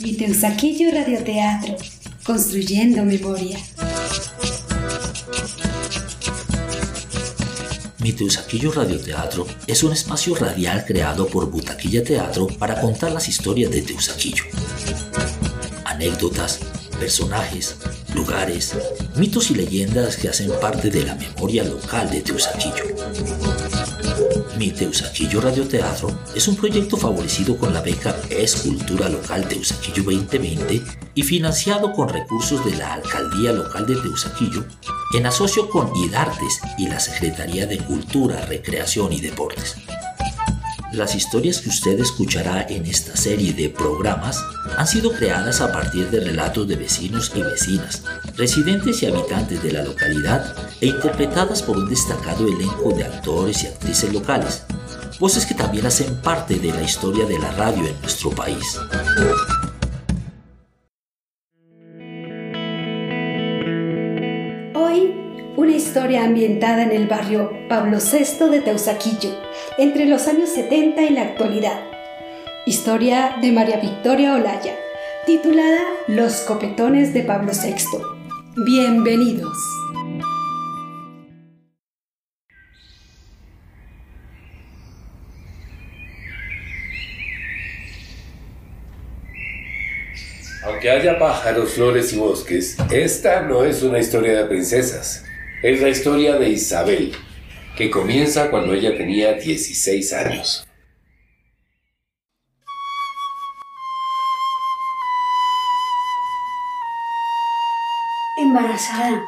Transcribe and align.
Mi 0.00 0.14
Teusaquillo 0.14 0.90
Radioteatro, 0.92 1.76
construyendo 2.24 3.04
memoria. 3.04 3.58
Mi 7.98 8.12
Teusaquillo 8.12 8.72
Radioteatro 8.72 9.46
es 9.66 9.82
un 9.82 9.92
espacio 9.92 10.34
radial 10.34 10.84
creado 10.86 11.26
por 11.26 11.50
Butaquilla 11.50 12.02
Teatro 12.02 12.46
para 12.46 12.80
contar 12.80 13.12
las 13.12 13.28
historias 13.28 13.70
de 13.70 13.82
Teusaquillo. 13.82 14.44
Anécdotas, 15.84 16.60
personajes, 16.98 17.76
lugares, 18.14 18.74
mitos 19.16 19.50
y 19.50 19.54
leyendas 19.54 20.16
que 20.16 20.30
hacen 20.30 20.50
parte 20.60 20.88
de 20.88 21.04
la 21.04 21.14
memoria 21.14 21.62
local 21.62 22.10
de 22.10 22.22
Teusaquillo. 22.22 23.49
Mi 24.60 24.72
Teusaquillo 24.72 25.40
Radioteatro 25.40 26.10
es 26.34 26.46
un 26.46 26.54
proyecto 26.54 26.98
favorecido 26.98 27.56
con 27.56 27.72
la 27.72 27.80
beca 27.80 28.14
Escultura 28.28 29.08
Local 29.08 29.48
Teusaquillo 29.48 30.02
2020 30.02 30.82
y 31.14 31.22
financiado 31.22 31.94
con 31.94 32.10
recursos 32.10 32.62
de 32.66 32.76
la 32.76 32.92
Alcaldía 32.92 33.54
Local 33.54 33.86
de 33.86 33.96
Teusaquillo 33.96 34.66
en 35.14 35.24
asocio 35.24 35.70
con 35.70 35.96
IDARTES 35.96 36.60
y 36.76 36.88
la 36.88 37.00
Secretaría 37.00 37.66
de 37.66 37.78
Cultura, 37.78 38.44
Recreación 38.44 39.14
y 39.14 39.22
Deportes. 39.22 39.76
Las 40.92 41.14
historias 41.14 41.60
que 41.60 41.68
usted 41.68 42.00
escuchará 42.00 42.66
en 42.68 42.84
esta 42.84 43.16
serie 43.16 43.52
de 43.52 43.68
programas 43.68 44.44
han 44.76 44.88
sido 44.88 45.12
creadas 45.12 45.60
a 45.60 45.70
partir 45.70 46.10
de 46.10 46.18
relatos 46.18 46.66
de 46.66 46.74
vecinos 46.74 47.30
y 47.36 47.42
vecinas, 47.42 48.02
residentes 48.36 49.00
y 49.02 49.06
habitantes 49.06 49.62
de 49.62 49.70
la 49.70 49.84
localidad 49.84 50.52
e 50.80 50.86
interpretadas 50.86 51.62
por 51.62 51.76
un 51.76 51.88
destacado 51.88 52.48
elenco 52.48 52.92
de 52.92 53.04
actores 53.04 53.62
y 53.62 53.68
actrices 53.68 54.12
locales, 54.12 54.64
voces 55.20 55.46
que 55.46 55.54
también 55.54 55.86
hacen 55.86 56.12
parte 56.22 56.56
de 56.56 56.72
la 56.72 56.82
historia 56.82 57.24
de 57.24 57.38
la 57.38 57.52
radio 57.52 57.86
en 57.86 58.00
nuestro 58.00 58.30
país. 58.30 58.76
Una 65.56 65.72
historia 65.72 66.24
ambientada 66.24 66.82
en 66.82 66.92
el 66.92 67.06
barrio 67.06 67.52
Pablo 67.68 67.98
VI 67.98 68.50
de 68.50 68.60
Teusaquillo, 68.60 69.30
entre 69.78 70.06
los 70.06 70.28
años 70.28 70.50
70 70.50 71.02
y 71.02 71.10
la 71.10 71.22
actualidad. 71.22 71.80
Historia 72.66 73.36
de 73.40 73.50
María 73.52 73.78
Victoria 73.78 74.34
Olaya, 74.34 74.74
titulada 75.26 75.80
Los 76.06 76.40
copetones 76.42 77.12
de 77.14 77.22
Pablo 77.22 77.52
VI. 77.52 77.74
Bienvenidos. 78.64 79.56
Aunque 90.62 90.90
haya 90.90 91.18
pájaros, 91.18 91.72
flores 91.72 92.12
y 92.12 92.18
bosques, 92.18 92.76
esta 92.90 93.42
no 93.42 93.64
es 93.64 93.82
una 93.82 93.98
historia 93.98 94.36
de 94.36 94.44
princesas. 94.44 95.24
Es 95.62 95.82
la 95.82 95.90
historia 95.90 96.38
de 96.38 96.48
Isabel, 96.48 97.12
que 97.76 97.90
comienza 97.90 98.50
cuando 98.50 98.72
ella 98.72 98.96
tenía 98.96 99.34
16 99.34 100.12
años. 100.14 100.66
Embarazada. 108.38 109.22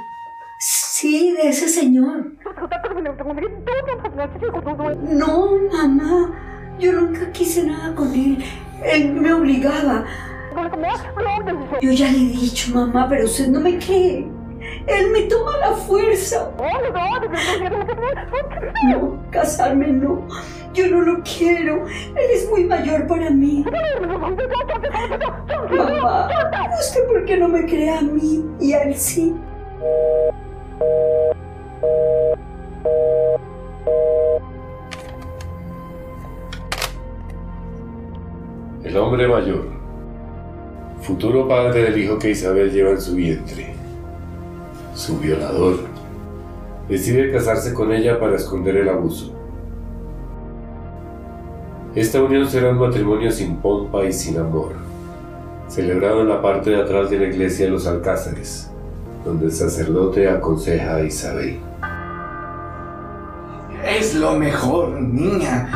Sí, 0.59 1.33
de 1.33 1.49
ese 1.51 1.69
señor. 1.69 2.33
No, 5.11 5.59
mamá. 5.71 6.75
Yo 6.79 6.93
nunca 6.93 7.31
quise 7.33 7.65
nada 7.65 7.95
con 7.95 8.15
él. 8.15 8.43
Él 8.83 9.13
me 9.13 9.35
obligaba. 9.35 10.07
Yo 11.83 11.93
ya 11.93 12.11
le 12.11 12.17
he 12.17 12.29
dicho, 12.29 12.73
mamá, 12.75 13.07
pero 13.07 13.27
usted 13.27 13.49
no 13.49 13.61
me 13.61 13.79
cree. 13.79 14.42
Él 14.87 15.11
me 15.11 15.23
toma 15.23 15.57
la 15.59 15.73
fuerza. 15.73 16.51
No, 18.91 19.23
casarme 19.31 19.89
no. 19.89 20.27
Yo 20.75 20.89
no 20.89 21.01
lo 21.03 21.23
quiero. 21.23 21.87
Él 21.87 22.31
es 22.33 22.49
muy 22.49 22.65
mayor 22.65 23.07
para 23.07 23.31
mí. 23.31 23.65
Mamá, 25.71 26.29
¿usted 26.81 27.07
por 27.07 27.25
qué 27.25 27.37
no 27.37 27.49
me 27.49 27.65
cree 27.67 27.91
a 27.91 28.01
mí 28.01 28.45
y 28.61 28.73
a 28.73 28.83
él 28.83 28.97
sí? 28.97 29.35
El 38.85 38.97
hombre 38.97 39.27
mayor, 39.29 39.69
futuro 41.01 41.49
padre 41.49 41.85
del 41.85 41.99
hijo 41.99 42.19
que 42.19 42.31
Isabel 42.31 42.71
lleva 42.71 42.91
en 42.91 43.01
su 43.01 43.15
vientre, 43.15 43.72
su 45.03 45.19
violador, 45.19 45.81
decide 46.89 47.33
casarse 47.33 47.75
con 47.75 47.93
ella 47.93 48.21
para 48.21 48.37
esconder 48.37 48.77
el 48.77 48.89
abuso. 48.89 49.33
Esta 51.97 52.23
unión 52.23 52.49
será 52.49 52.71
un 52.71 52.79
matrimonio 52.79 53.33
sin 53.33 53.57
pompa 53.57 54.05
y 54.05 54.13
sin 54.13 54.39
amor, 54.39 54.75
celebrado 55.67 56.23
en 56.23 56.29
la 56.29 56.41
parte 56.41 56.71
de 56.71 56.81
atrás 56.81 57.11
de 57.11 57.19
la 57.19 57.27
iglesia 57.27 57.65
de 57.65 57.73
los 57.73 57.89
Alcázares, 57.89 58.71
donde 59.25 59.47
el 59.47 59.53
sacerdote 59.53 60.29
aconseja 60.29 60.95
a 60.95 61.03
Isabel. 61.03 61.59
Es 63.85 64.15
lo 64.15 64.39
mejor, 64.39 65.01
niña. 65.01 65.69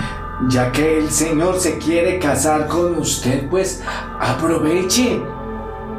Ya 0.48 0.70
que 0.70 0.98
el 0.98 1.10
Señor 1.10 1.58
se 1.58 1.78
quiere 1.78 2.20
casar 2.20 2.68
con 2.68 2.96
usted, 2.96 3.48
pues 3.50 3.82
aproveche. 4.20 5.20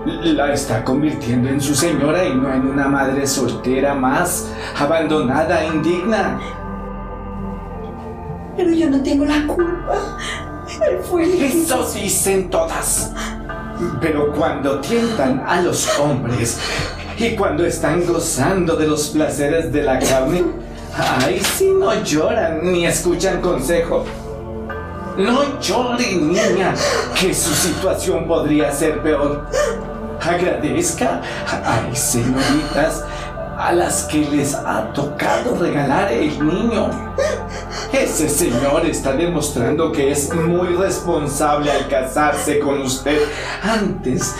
La 0.07 0.53
está 0.53 0.85
convirtiendo 0.85 1.49
en 1.49 1.59
su 1.59 1.75
señora 1.75 2.23
y 2.23 2.33
no 2.33 2.53
en 2.53 2.65
una 2.65 2.87
madre 2.87 3.27
soltera 3.27 3.93
más, 3.93 4.47
abandonada, 4.79 5.65
indigna. 5.65 6.39
Pero 8.55 8.71
yo 8.71 8.89
no 8.89 9.03
tengo 9.03 9.25
la 9.25 9.45
culpa. 9.45 10.17
Él 10.89 10.99
fue 11.03 11.23
el 11.25 11.43
Eso 11.43 11.85
dicen 11.93 12.49
todas. 12.49 13.11
Pero 13.99 14.31
cuando 14.31 14.79
tientan 14.79 15.43
a 15.45 15.61
los 15.61 15.99
hombres 15.99 16.57
y 17.17 17.35
cuando 17.35 17.65
están 17.65 18.05
gozando 18.05 18.77
de 18.77 18.87
los 18.87 19.09
placeres 19.09 19.73
de 19.73 19.83
la 19.83 19.99
carne, 19.99 20.45
ay, 20.95 21.41
si 21.41 21.69
no 21.71 22.01
lloran 22.01 22.61
ni 22.63 22.85
escuchan 22.85 23.41
consejo. 23.41 24.05
No 25.17 25.59
llore, 25.59 26.13
niña, 26.13 26.75
que 27.19 27.33
su 27.33 27.51
situación 27.51 28.27
podría 28.27 28.71
ser 28.71 29.01
peor. 29.01 29.47
Agradezca. 30.27 31.21
Hay 31.63 31.95
señoritas 31.95 33.03
a 33.57 33.71
las 33.71 34.03
que 34.03 34.19
les 34.29 34.53
ha 34.53 34.91
tocado 34.93 35.55
regalar 35.57 36.11
el 36.11 36.45
niño. 36.45 36.89
Ese 37.91 38.29
señor 38.29 38.85
está 38.85 39.13
demostrando 39.13 39.91
que 39.91 40.11
es 40.11 40.33
muy 40.33 40.75
responsable 40.75 41.71
al 41.71 41.87
casarse 41.87 42.59
con 42.59 42.81
usted 42.81 43.19
antes 43.63 44.35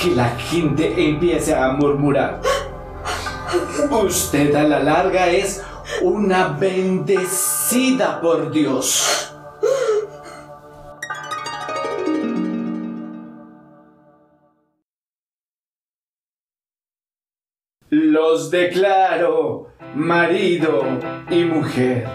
que 0.00 0.10
la 0.12 0.30
gente 0.30 0.94
empiece 1.08 1.54
a 1.54 1.72
murmurar. 1.72 2.40
Usted 3.90 4.54
a 4.54 4.62
la 4.62 4.78
larga 4.78 5.26
es 5.26 5.62
una 6.00 6.48
bendecida 6.48 8.20
por 8.20 8.50
Dios. 8.50 9.31
Los 18.14 18.50
declaro 18.50 19.68
marido 19.94 20.82
y 21.30 21.44
mujer. 21.44 22.06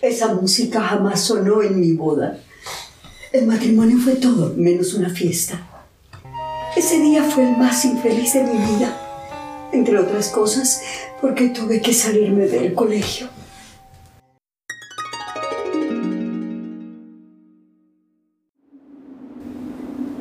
Esa 0.00 0.32
música 0.32 0.80
jamás 0.80 1.20
sonó 1.20 1.60
en 1.60 1.78
mi 1.78 1.92
boda. 1.92 2.38
El 3.34 3.46
matrimonio 3.46 3.98
fue 3.98 4.14
todo 4.14 4.54
menos 4.56 4.94
una 4.94 5.10
fiesta. 5.10 5.60
Ese 6.74 6.98
día 7.00 7.22
fue 7.22 7.50
el 7.50 7.58
más 7.58 7.84
infeliz 7.84 8.32
de 8.32 8.44
mi 8.44 8.56
vida. 8.56 8.98
Entre 9.74 9.98
otras 9.98 10.30
cosas, 10.30 10.80
porque 11.20 11.50
tuve 11.50 11.82
que 11.82 11.92
salirme 11.92 12.46
del 12.46 12.72
colegio. 12.72 13.28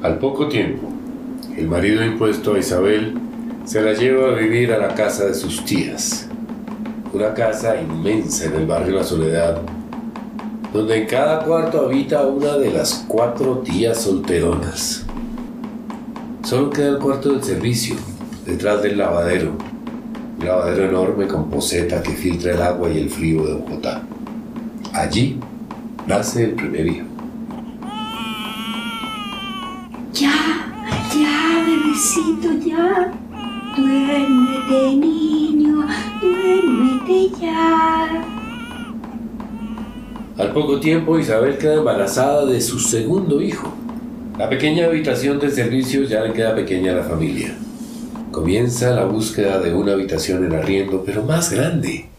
Al 0.08 0.20
poco 0.20 0.48
tiempo, 0.48 0.88
el 1.58 1.68
marido 1.68 2.02
impuesto 2.02 2.54
a 2.54 2.60
Isabel 2.60 3.14
se 3.66 3.82
la 3.82 3.92
lleva 3.92 4.30
a 4.30 4.36
vivir 4.36 4.72
a 4.72 4.78
la 4.78 4.96
casa 4.96 5.26
de 5.26 5.34
sus 5.34 5.66
tías, 5.66 6.30
una 7.12 7.34
casa 7.34 7.76
inmensa 7.76 8.46
en 8.46 8.54
el 8.54 8.66
barrio 8.66 8.96
La 8.96 9.04
Soledad, 9.04 9.62
donde 10.72 11.02
en 11.02 11.08
cada 11.08 11.44
cuarto 11.44 11.82
habita 11.82 12.26
una 12.26 12.56
de 12.56 12.72
las 12.72 13.04
cuatro 13.06 13.58
tías 13.58 14.02
solteronas. 14.02 15.06
Solo 16.46 16.70
queda 16.70 16.88
el 16.88 17.00
cuarto 17.00 17.34
del 17.34 17.44
servicio, 17.44 17.98
detrás 18.46 18.82
del 18.82 18.98
lavadero. 18.98 19.58
Un 20.40 20.46
lavadero 20.46 20.86
enorme 20.86 21.28
con 21.28 21.50
poseta 21.50 22.02
que 22.02 22.12
filtra 22.12 22.54
el 22.54 22.62
agua 22.62 22.90
y 22.90 22.98
el 22.98 23.10
frío 23.10 23.46
de 23.46 23.56
Bogotá. 23.56 24.04
Allí 24.94 25.38
nace 26.08 26.46
el 26.46 26.52
primer 26.52 26.88
hijo. 26.88 27.07
Duérmete, 33.88 34.96
niño, 34.98 35.88
duérmete 36.22 37.30
ya. 37.40 38.22
Al 40.38 40.52
poco 40.52 40.82
tiempo 40.82 41.18
Isabel 41.18 41.58
queda 41.58 41.76
embarazada 41.76 42.46
de 42.46 42.60
su 42.60 42.80
segundo 42.80 43.42
hijo. 43.42 43.74
La 44.38 44.50
pequeña 44.50 44.88
habitación 44.88 45.40
de 45.40 45.50
servicio 45.52 46.04
ya 46.04 46.20
le 46.20 46.34
queda 46.34 46.54
pequeña 46.54 46.92
a 46.92 46.96
la 46.96 47.04
familia. 47.04 47.56
Comienza 48.34 48.92
la 48.92 49.06
búsqueda 49.06 49.60
de 49.62 49.74
una 49.74 49.94
habitación 49.94 50.44
en 50.44 50.54
arriendo, 50.54 51.04
pero 51.06 51.24
más 51.24 51.50
grande. 51.50 52.10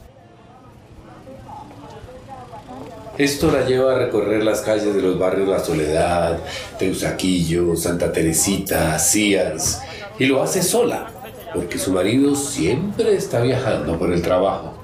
Esto 3.19 3.53
la 3.53 3.67
lleva 3.67 3.95
a 3.95 3.99
recorrer 3.99 4.43
las 4.43 4.63
calles 4.63 4.95
de 4.95 5.03
los 5.03 5.19
barrios 5.19 5.49
La 5.49 5.59
Soledad, 5.59 6.39
Teusaquillo, 6.79 7.77
Santa 7.77 8.11
Teresita, 8.11 8.99
Sears, 8.99 9.81
y 10.19 10.27
lo 10.27 10.43
hace 10.43 10.63
sola, 10.63 11.18
porque 11.55 11.79
su 11.79 11.93
marido 11.93 12.35
siempre 12.35 13.15
está 13.15 13.41
viajando 13.41 13.99
por 13.99 14.13
el 14.13 14.23
trabajo. 14.23 14.75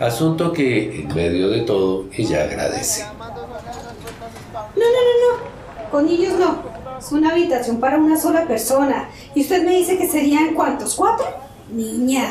Asunto 0.00 0.52
que, 0.52 1.00
en 1.00 1.14
medio 1.14 1.48
de 1.48 1.62
todo, 1.62 2.06
ella 2.16 2.44
agradece. 2.44 3.04
No, 3.04 4.84
no, 4.84 5.00
no, 5.08 5.14
no. 5.24 5.90
Con 5.90 6.06
niños 6.06 6.38
no. 6.38 6.62
Es 6.98 7.12
una 7.12 7.30
habitación 7.30 7.80
para 7.80 7.98
una 7.98 8.16
sola 8.18 8.46
persona. 8.46 9.08
¿Y 9.34 9.42
usted 9.42 9.64
me 9.64 9.72
dice 9.72 9.98
que 9.98 10.06
serían 10.08 10.54
cuántos? 10.54 10.94
¿Cuatro? 10.94 11.26
Niña, 11.72 12.28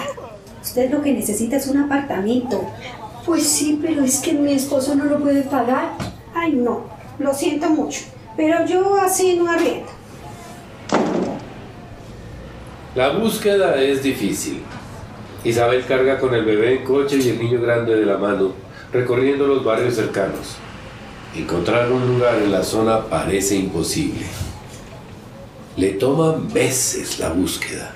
usted 0.61 0.91
lo 0.91 1.01
que 1.01 1.13
necesita 1.13 1.57
es 1.57 1.67
un 1.67 1.77
apartamento. 1.77 2.63
Pues 3.25 3.47
sí, 3.47 3.79
pero 3.81 4.03
es 4.03 4.19
que 4.19 4.33
mi 4.33 4.53
esposo 4.53 4.95
no 4.95 5.05
lo 5.05 5.19
puede 5.19 5.41
pagar. 5.41 5.91
Ay, 6.33 6.53
no. 6.53 6.83
Lo 7.19 7.33
siento 7.33 7.69
mucho. 7.69 8.01
Pero 8.37 8.65
yo 8.65 8.95
así 8.97 9.35
no 9.35 9.49
arriendo. 9.49 9.96
La 12.97 13.09
búsqueda 13.09 13.79
es 13.79 14.01
difícil. 14.01 14.63
Isabel 15.43 15.85
carga 15.85 16.17
con 16.17 16.33
el 16.33 16.43
bebé 16.43 16.79
en 16.79 16.83
coche 16.83 17.17
y 17.17 17.29
el 17.29 17.37
niño 17.37 17.61
grande 17.61 17.95
de 17.95 18.07
la 18.07 18.17
mano, 18.17 18.53
recorriendo 18.91 19.45
los 19.45 19.63
barrios 19.63 19.93
cercanos. 19.93 20.55
Encontrar 21.35 21.91
un 21.91 22.07
lugar 22.07 22.39
en 22.41 22.51
la 22.51 22.63
zona 22.63 23.05
parece 23.05 23.55
imposible. 23.55 24.25
Le 25.75 25.89
toma 25.89 26.37
meses 26.51 27.19
la 27.19 27.29
búsqueda. 27.29 27.93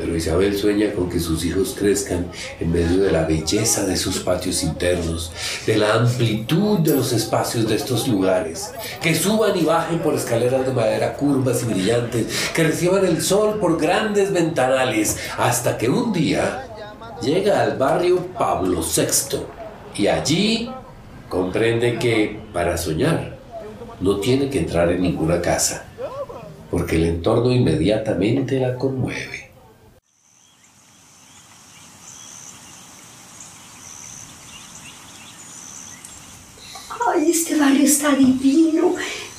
Pero 0.00 0.16
Isabel 0.16 0.56
sueña 0.56 0.94
con 0.94 1.10
que 1.10 1.20
sus 1.20 1.44
hijos 1.44 1.76
crezcan 1.78 2.30
en 2.58 2.72
medio 2.72 3.02
de 3.02 3.12
la 3.12 3.26
belleza 3.26 3.84
de 3.84 3.98
sus 3.98 4.20
patios 4.20 4.62
internos, 4.62 5.30
de 5.66 5.76
la 5.76 5.92
amplitud 5.92 6.78
de 6.78 6.96
los 6.96 7.12
espacios 7.12 7.68
de 7.68 7.74
estos 7.74 8.08
lugares, 8.08 8.72
que 9.02 9.14
suban 9.14 9.58
y 9.58 9.62
bajen 9.62 9.98
por 9.98 10.14
escaleras 10.14 10.64
de 10.64 10.72
madera 10.72 11.12
curvas 11.12 11.62
y 11.62 11.66
brillantes, 11.66 12.26
que 12.54 12.64
reciban 12.64 13.04
el 13.04 13.20
sol 13.20 13.58
por 13.60 13.78
grandes 13.78 14.32
ventanales, 14.32 15.18
hasta 15.36 15.76
que 15.76 15.90
un 15.90 16.14
día 16.14 16.66
llega 17.20 17.60
al 17.60 17.76
barrio 17.76 18.26
Pablo 18.38 18.80
VI 18.80 19.40
y 19.96 20.06
allí 20.06 20.70
comprende 21.28 21.98
que 21.98 22.40
para 22.54 22.78
soñar 22.78 23.36
no 24.00 24.18
tiene 24.18 24.48
que 24.48 24.60
entrar 24.60 24.90
en 24.90 25.02
ninguna 25.02 25.42
casa, 25.42 25.84
porque 26.70 26.96
el 26.96 27.04
entorno 27.04 27.52
inmediatamente 27.52 28.58
la 28.58 28.76
conmueve. 28.76 29.50
Ay, 37.12 37.30
este 37.30 37.58
barrio 37.58 37.84
está 38.00 38.16
divino. 38.16 38.94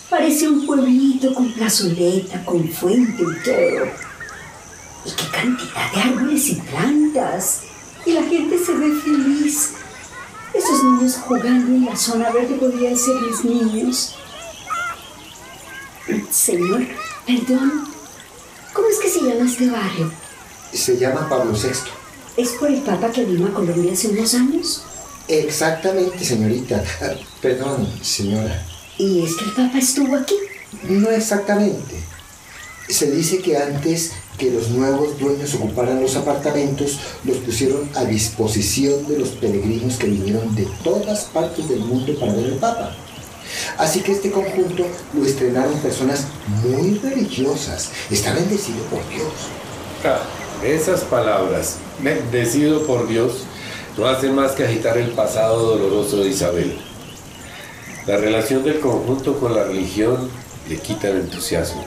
Parece 0.09 0.47
un 0.47 0.65
pueblito 0.65 1.33
con 1.33 1.51
plazoleta, 1.53 2.45
con 2.45 2.67
fuente 2.69 3.23
y 3.23 3.43
todo. 3.43 3.85
Y 5.05 5.09
qué 5.09 5.31
cantidad 5.31 5.91
de 5.91 6.01
árboles 6.01 6.49
y 6.49 6.55
plantas. 6.55 7.61
Y 8.05 8.13
la 8.13 8.23
gente 8.23 8.63
se 8.63 8.73
ve 8.73 8.91
feliz. 9.01 9.71
Esos 10.53 10.83
niños 10.83 11.15
jugando 11.15 11.73
en 11.73 11.85
la 11.85 11.95
zona 11.95 12.29
verde 12.29 12.55
podrían 12.55 12.95
ser 12.95 13.15
mis 13.21 13.43
niños. 13.43 14.15
Señor, 16.29 16.85
perdón. 17.25 17.85
¿Cómo 18.73 18.87
es 18.89 18.99
que 18.99 19.09
se 19.09 19.21
llama 19.21 19.49
este 19.49 19.69
barrio? 19.69 20.11
Se 20.73 20.97
llama 20.97 21.27
Pablo 21.27 21.53
VI. 21.53 21.69
¿Es 22.37 22.51
por 22.51 22.69
el 22.69 22.81
Papa 22.81 23.11
que 23.11 23.25
vino 23.25 23.47
a 23.47 23.53
Colombia 23.53 23.93
hace 23.93 24.09
unos 24.09 24.33
años? 24.35 24.83
Exactamente, 25.27 26.23
señorita. 26.23 26.83
Perdón, 27.41 27.87
señora. 28.01 28.65
¿Y 28.97 29.23
es 29.23 29.35
que 29.35 29.45
el 29.45 29.51
Papa 29.51 29.79
estuvo 29.79 30.15
aquí? 30.15 30.35
No 30.83 31.09
exactamente. 31.09 31.95
Se 32.89 33.09
dice 33.09 33.39
que 33.39 33.57
antes 33.57 34.11
que 34.37 34.51
los 34.51 34.69
nuevos 34.69 35.19
dueños 35.19 35.53
ocuparan 35.53 36.01
los 36.01 36.15
apartamentos, 36.15 36.99
los 37.23 37.37
pusieron 37.37 37.89
a 37.95 38.03
disposición 38.05 39.07
de 39.07 39.19
los 39.19 39.29
peregrinos 39.29 39.97
que 39.97 40.07
vinieron 40.07 40.55
de 40.55 40.67
todas 40.83 41.25
partes 41.25 41.69
del 41.69 41.79
mundo 41.79 42.13
para 42.19 42.33
ver 42.33 42.45
al 42.45 42.57
Papa. 42.57 42.95
Así 43.77 44.01
que 44.01 44.13
este 44.13 44.31
conjunto 44.31 44.85
lo 45.13 45.25
estrenaron 45.25 45.77
personas 45.79 46.25
muy 46.63 46.97
religiosas. 46.99 47.89
Está 48.09 48.33
bendecido 48.33 48.83
por 48.85 49.07
Dios. 49.09 49.31
Ah, 50.03 50.21
esas 50.63 51.01
palabras, 51.01 51.77
bendecido 52.01 52.85
por 52.85 53.07
Dios, 53.07 53.45
no 53.97 54.07
hacen 54.07 54.35
más 54.35 54.53
que 54.53 54.63
agitar 54.63 54.97
el 54.97 55.09
pasado 55.11 55.77
doloroso 55.77 56.17
de 56.17 56.29
Isabel. 56.29 56.77
La 58.07 58.17
relación 58.17 58.63
del 58.63 58.79
conjunto 58.79 59.39
con 59.39 59.53
la 59.53 59.63
religión 59.63 60.29
le 60.67 60.77
quita 60.77 61.09
el 61.09 61.21
entusiasmo, 61.21 61.83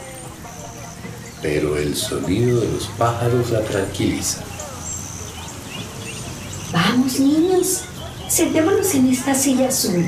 pero 1.43 1.77
el 1.77 1.97
sonido 1.97 2.61
de 2.61 2.69
los 2.69 2.87
pájaros 2.99 3.51
la 3.51 3.61
tranquiliza. 3.63 4.43
Vamos, 6.73 7.19
niños. 7.21 7.83
Sentémonos 8.29 8.95
en 8.95 9.09
esta 9.09 9.35
silla 9.35 9.69
azul. 9.69 10.05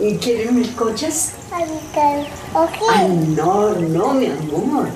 ¿Y 0.00 0.16
quieren 0.16 0.60
melcochas? 0.60 1.32
Ay, 1.52 3.08
no, 3.36 3.72
no, 3.72 4.14
mi 4.14 4.26
amor. 4.26 4.88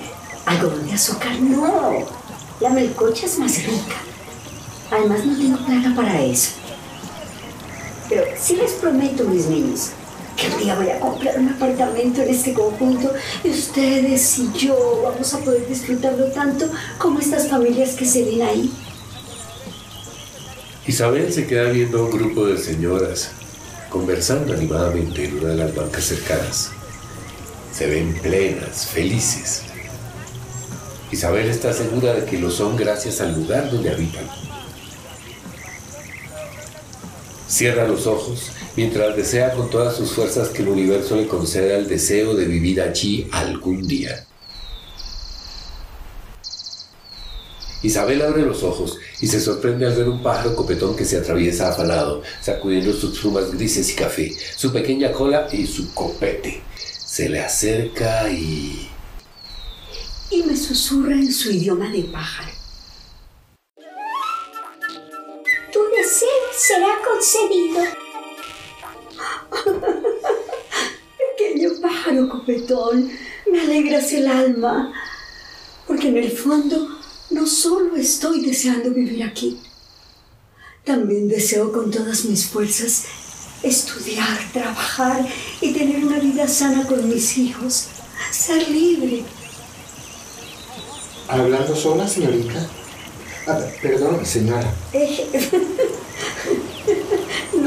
Algodón 0.47 0.87
de 0.87 0.95
azúcar, 0.95 1.41
no. 1.41 2.07
La 2.61 2.71
melcocha 2.71 3.27
es 3.27 3.39
más 3.39 3.57
rica. 3.65 3.97
Además, 4.93 5.25
no 5.25 5.37
tengo 5.37 5.57
plata 5.65 5.95
para 5.97 6.23
eso. 6.23 6.51
Pero 8.11 8.25
sí 8.39 8.57
les 8.57 8.73
prometo, 8.73 9.25
mis 9.25 9.47
niños, 9.47 9.93
que 10.37 10.49
un 10.49 10.59
día 10.59 10.75
voy 10.75 10.91
a 10.91 11.01
comprar 11.01 11.39
un 11.39 11.49
apartamento 11.49 12.21
en 12.21 12.29
este 12.29 12.53
conjunto 12.53 13.11
y 13.43 13.51
ustedes 13.51 14.39
y 14.39 14.53
yo 14.53 15.01
vamos 15.03 15.33
a 15.33 15.39
poder 15.39 15.67
disfrutarlo 15.67 16.27
tanto 16.27 16.67
como 16.99 17.21
estas 17.21 17.49
familias 17.49 17.95
que 17.95 18.05
se 18.05 18.23
ven 18.25 18.43
ahí. 18.43 18.71
Isabel 20.87 21.33
se 21.33 21.47
queda 21.47 21.71
viendo 21.71 22.01
a 22.01 22.03
un 22.03 22.11
grupo 22.11 22.47
de 22.47 22.59
señoras 22.59 23.31
conversando 23.89 24.53
animadamente 24.53 25.25
en 25.25 25.39
una 25.39 25.49
de 25.49 25.57
las 25.57 25.75
bancas 25.75 26.05
cercanas. 26.05 26.71
Se 27.73 27.87
ven 27.87 28.13
plenas, 28.21 28.87
felices. 28.89 29.63
Isabel 31.11 31.49
está 31.49 31.73
segura 31.73 32.13
de 32.13 32.27
que 32.27 32.39
lo 32.39 32.51
son 32.51 32.77
gracias 32.77 33.23
al 33.23 33.35
lugar 33.35 33.71
donde 33.71 33.91
habitan. 33.91 34.52
Cierra 37.53 37.87
los 37.87 38.07
ojos 38.07 38.51
mientras 38.77 39.15
desea 39.15 39.53
con 39.53 39.69
todas 39.69 39.95
sus 39.95 40.13
fuerzas 40.13 40.49
que 40.49 40.63
el 40.63 40.69
universo 40.69 41.17
le 41.17 41.29
conceda 41.29 41.77
el 41.77 41.87
deseo 41.87 42.35
de 42.35 42.47
vivir 42.47 42.81
allí 42.81 43.29
algún 43.31 43.87
día. 43.87 44.27
Isabel 47.83 48.23
abre 48.23 48.41
los 48.47 48.63
ojos 48.63 48.97
y 49.21 49.27
se 49.27 49.39
sorprende 49.39 49.85
al 49.85 49.95
ver 49.95 50.09
un 50.09 50.23
pájaro 50.23 50.57
copetón 50.57 50.97
que 50.97 51.05
se 51.05 51.19
atraviesa 51.19 51.69
afanado, 51.69 52.23
sacudiendo 52.41 52.95
sus 52.95 53.19
plumas 53.21 53.53
grises 53.53 53.91
y 53.91 53.97
café, 53.97 54.33
su 54.57 54.73
pequeña 54.73 55.13
cola 55.13 55.47
y 55.53 55.67
su 55.67 55.93
copete. 55.93 56.63
Se 56.75 57.29
le 57.29 57.41
acerca 57.41 58.31
y... 58.31 58.89
Y 60.31 60.43
me 60.45 60.57
susurra 60.57 61.13
en 61.13 61.31
su 61.31 61.51
idioma 61.51 61.91
de 61.91 62.05
pájaro. 62.05 62.62
Será 66.67 66.99
concedido. 67.05 67.81
Pequeño 71.37 71.71
pájaro 71.81 72.29
copetón, 72.29 73.11
me 73.51 73.61
alegras 73.61 74.13
el 74.13 74.29
alma, 74.29 74.93
porque 75.87 76.09
en 76.09 76.19
el 76.19 76.31
fondo 76.31 76.89
no 77.31 77.47
solo 77.47 77.97
estoy 77.97 78.45
deseando 78.45 78.91
vivir 78.91 79.25
aquí, 79.25 79.61
también 80.85 81.29
deseo 81.29 81.73
con 81.73 81.91
todas 81.91 82.25
mis 82.27 82.47
fuerzas 82.47 83.07
estudiar, 83.63 84.39
trabajar 84.53 85.27
y 85.61 85.73
tener 85.73 86.05
una 86.05 86.19
vida 86.19 86.49
sana 86.49 86.87
con 86.87 87.09
mis 87.09 87.39
hijos, 87.39 87.87
ser 88.33 88.69
libre 88.69 89.25
¿Hablando 91.29 91.75
sola, 91.75 92.07
señorita? 92.07 92.69
Ah, 93.47 93.59
perdón, 93.81 94.27
señora. 94.27 94.75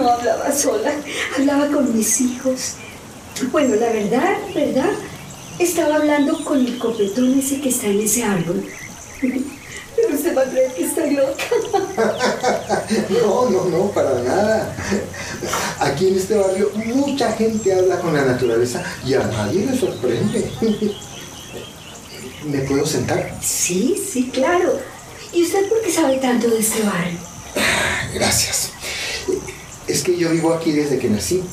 no 0.06 0.12
hablaba 0.12 0.52
sola, 0.52 0.92
hablaba 1.36 1.68
con 1.68 1.96
mis 1.96 2.22
hijos. 2.22 2.74
Bueno, 3.52 3.76
la 3.76 3.90
verdad, 3.90 4.38
¿verdad? 4.54 4.92
Estaba 5.58 5.96
hablando 5.96 6.44
con 6.44 6.60
el 6.60 6.78
copetón 6.78 7.40
ese 7.40 7.60
que 7.60 7.70
está 7.70 7.88
en 7.88 8.02
ese 8.02 8.24
árbol. 8.24 8.64
Pero 9.20 10.14
usted 10.14 10.38
va 10.38 10.42
a 10.42 10.46
creer 10.46 10.74
que 10.74 10.86
estoy 10.86 11.12
loca. 11.12 11.44
No, 13.10 13.50
no, 13.50 13.66
no, 13.66 13.92
para 13.92 14.22
nada. 14.22 14.76
Aquí 15.80 16.10
en 16.10 16.18
este 16.18 16.36
barrio 16.36 16.70
mucha 16.76 17.32
gente 17.32 17.74
habla 17.74 18.00
con 18.00 18.14
la 18.14 18.24
naturaleza 18.26 18.84
y 19.04 19.14
a 19.16 19.24
nadie 19.24 19.66
le 19.66 19.78
sorprende. 19.78 20.52
¿Me 22.46 22.60
puedo 22.60 22.86
sentar? 22.86 23.36
Sí, 23.42 23.96
sí, 24.12 24.30
claro. 24.30 24.78
¿Y 25.34 25.44
usted 25.44 25.68
por 25.68 25.82
qué 25.82 25.92
sabe 25.92 26.18
tanto 26.18 26.48
de 26.50 26.60
este 26.60 26.84
barrio? 26.84 27.18
Gracias. 28.14 28.75
Es 29.88 30.04
que 30.04 30.18
yo 30.18 30.32
vivo 30.32 30.54
aquí 30.54 30.72
desde 30.72 30.98
que 30.98 31.10
nací 31.10 31.44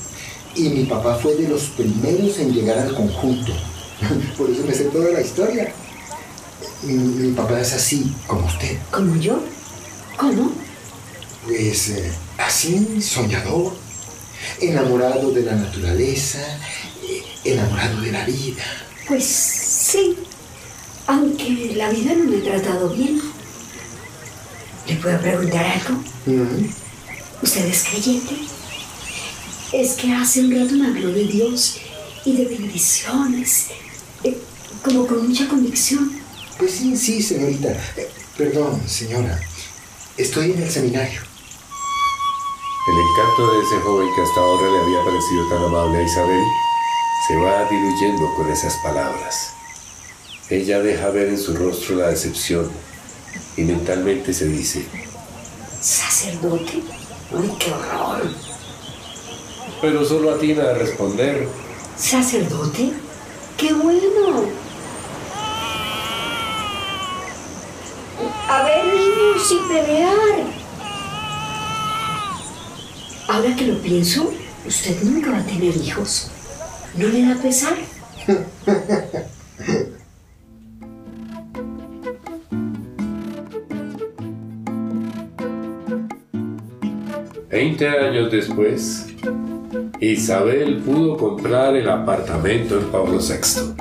y 0.55 0.69
mi 0.71 0.85
papá 0.85 1.17
fue 1.17 1.35
de 1.35 1.49
los 1.49 1.65
primeros 1.71 2.39
en 2.39 2.53
llegar 2.53 2.79
al 2.79 2.95
conjunto. 2.95 3.53
Por 4.37 4.51
eso 4.51 4.65
me 4.67 4.75
sé 4.75 4.85
toda 4.85 5.11
la 5.11 5.21
historia. 5.21 5.73
Mi, 6.83 7.33
papá 7.33 7.61
es 7.61 7.73
así, 7.75 8.13
como 8.27 8.47
usted. 8.47 8.79
¿Como 8.91 9.17
yo? 9.17 9.41
¿Cómo? 10.17 10.53
Pues 11.45 11.91
eh, 11.91 12.13
así, 12.39 13.01
soñador, 13.01 13.73
enamorado 14.61 15.31
de 15.31 15.43
la 15.43 15.55
naturaleza, 15.55 16.41
eh, 17.09 17.23
enamorado 17.45 18.01
de 18.01 18.13
la 18.13 18.25
vida. 18.25 18.65
Pues 19.07 19.25
sí, 19.25 20.17
aunque 21.07 21.73
la 21.77 21.91
vida 21.91 22.15
no 22.15 22.25
me 22.25 22.39
ha 22.39 22.43
tratado 22.43 22.91
bien. 22.91 23.21
¿Le 24.87 24.97
puedo 24.97 25.19
preguntar 25.21 25.65
algo? 25.65 26.03
¿Usted 27.43 27.67
es 27.67 27.85
creyente? 27.85 28.37
Es 29.73 29.95
que 29.95 30.13
hace 30.13 30.41
un 30.41 30.53
rato 30.53 30.75
me 30.75 30.87
habló 30.87 31.13
de 31.13 31.25
Dios 31.25 31.79
y 32.25 32.37
de 32.37 32.45
bendiciones, 32.45 33.67
eh, 34.23 34.39
como 34.83 35.07
con 35.07 35.29
mucha 35.29 35.49
convicción. 35.49 36.13
Pues 36.57 36.71
sí, 36.71 36.97
sí, 36.97 37.21
señorita. 37.21 37.71
Eh, 37.97 38.09
perdón, 38.39 38.81
señora. 38.87 39.41
Estoy 40.17 40.53
en 40.53 40.63
el 40.63 40.71
seminario. 40.71 41.21
El 42.89 42.97
encanto 42.99 43.53
de 43.53 43.63
ese 43.65 43.81
joven 43.81 44.09
que 44.15 44.23
hasta 44.23 44.41
ahora 44.41 44.71
le 44.71 44.79
había 44.79 45.05
parecido 45.05 45.49
tan 45.49 45.65
amable 45.65 45.99
a 45.99 46.03
Isabel 46.03 46.45
se 47.27 47.37
va 47.37 47.69
diluyendo 47.69 48.35
con 48.37 48.51
esas 48.51 48.75
palabras. 48.85 49.51
Ella 50.49 50.81
deja 50.81 51.11
ver 51.11 51.29
en 51.29 51.39
su 51.39 51.57
rostro 51.57 51.97
la 51.97 52.09
decepción 52.09 52.71
y 53.57 53.63
mentalmente 53.63 54.33
se 54.33 54.47
dice, 54.47 54.85
¿Sacerdote? 55.81 57.02
¡Ay, 57.35 57.57
qué 57.59 57.73
horror! 57.73 58.31
Pero 59.81 60.05
solo 60.05 60.35
atina 60.35 60.71
a 60.71 60.75
responder. 60.75 61.49
¿Sacerdote? 61.97 62.93
¡Qué 63.57 63.73
bueno! 63.73 64.45
A 68.49 68.63
ver, 68.65 68.85
niños, 68.87 69.49
sin 69.49 69.67
pelear. 69.69 70.63
Ahora 73.29 73.57
que 73.57 73.67
lo 73.67 73.79
pienso, 73.79 74.31
usted 74.67 75.03
nunca 75.03 75.31
va 75.31 75.39
a 75.39 75.47
tener 75.47 75.75
hijos. 75.77 76.31
¿No 76.97 77.09
le 77.09 77.27
da 77.27 77.35
pesar? 77.41 77.77
Veinte 87.53 87.87
años 87.87 88.33
después, 88.33 89.09
Isabel 90.01 90.79
pudo 90.79 91.19
comprar 91.19 91.77
el 91.77 91.87
apartamento 91.87 92.79
en 92.79 92.87
Pablo 92.87 93.19
VI. 93.19 93.75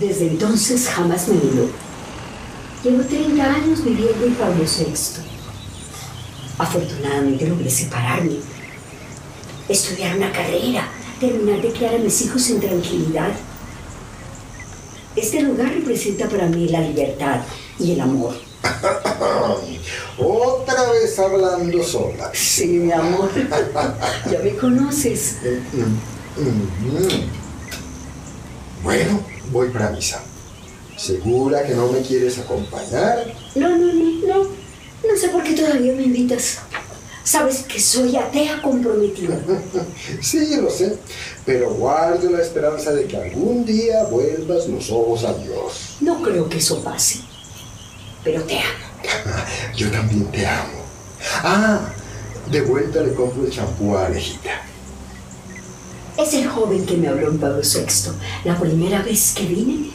Desde 0.00 0.28
entonces 0.28 0.88
jamás 0.88 1.28
me 1.28 1.34
miró. 1.34 1.87
Llevo 2.82 3.02
30 3.02 3.44
años 3.44 3.84
viviendo 3.84 4.24
en 4.24 4.34
Pablo 4.34 4.62
VI. 4.62 4.94
Afortunadamente 6.58 7.48
logré 7.48 7.68
separarme, 7.68 8.36
estudiar 9.68 10.16
una 10.16 10.30
carrera, 10.30 10.88
terminar 11.18 11.60
de 11.60 11.72
criar 11.72 11.96
a 11.96 11.98
mis 11.98 12.22
hijos 12.22 12.48
en 12.50 12.60
tranquilidad. 12.60 13.32
Este 15.16 15.42
lugar 15.42 15.72
representa 15.74 16.28
para 16.28 16.46
mí 16.46 16.68
la 16.68 16.80
libertad 16.80 17.40
y 17.80 17.92
el 17.92 18.00
amor. 18.00 18.34
Otra 20.18 20.92
vez 20.92 21.18
hablando 21.18 21.82
sola. 21.82 22.30
Sí, 22.32 22.66
mi 22.66 22.92
amor. 22.92 23.28
ya 24.30 24.38
me 24.38 24.54
conoces. 24.54 25.38
Mm, 25.72 26.42
mm, 26.42 26.46
mm, 26.96 27.30
bueno, 28.84 29.20
voy 29.50 29.68
para 29.70 29.90
misa. 29.90 30.22
¿Segura 30.98 31.62
que 31.64 31.74
no 31.74 31.92
me 31.92 32.00
quieres 32.00 32.38
acompañar? 32.38 33.24
No, 33.54 33.68
no, 33.68 33.92
no, 33.92 34.26
no. 34.26 34.42
No 35.08 35.16
sé 35.16 35.28
por 35.28 35.44
qué 35.44 35.54
todavía 35.54 35.92
me 35.92 36.02
invitas. 36.02 36.58
Sabes 37.22 37.58
que 37.68 37.78
soy 37.78 38.16
atea 38.16 38.60
comprometida. 38.60 39.38
sí, 40.20 40.56
lo 40.56 40.70
sé. 40.70 40.98
Pero 41.46 41.70
guardo 41.74 42.30
la 42.30 42.42
esperanza 42.42 42.92
de 42.92 43.04
que 43.04 43.16
algún 43.16 43.64
día 43.64 44.04
vuelvas 44.04 44.66
los 44.66 44.90
ojos 44.90 45.24
a 45.24 45.34
Dios. 45.34 45.98
No 46.00 46.20
creo 46.20 46.48
que 46.48 46.58
eso 46.58 46.82
pase. 46.82 47.20
Pero 48.24 48.42
te 48.42 48.58
amo. 48.58 48.86
Yo 49.76 49.90
también 49.90 50.24
te 50.32 50.46
amo. 50.46 50.82
Ah, 51.44 51.92
de 52.50 52.60
vuelta 52.62 53.02
le 53.02 53.14
compro 53.14 53.44
el 53.44 53.52
champú 53.52 53.96
a 53.96 54.06
Alejita. 54.06 54.62
Es 56.18 56.34
el 56.34 56.48
joven 56.48 56.84
que 56.84 56.96
me 56.96 57.06
habló 57.06 57.28
en 57.28 57.38
Pablo 57.38 57.60
VI. 57.62 58.10
La 58.44 58.58
primera 58.58 59.02
vez 59.02 59.34
que 59.36 59.44
vine, 59.44 59.90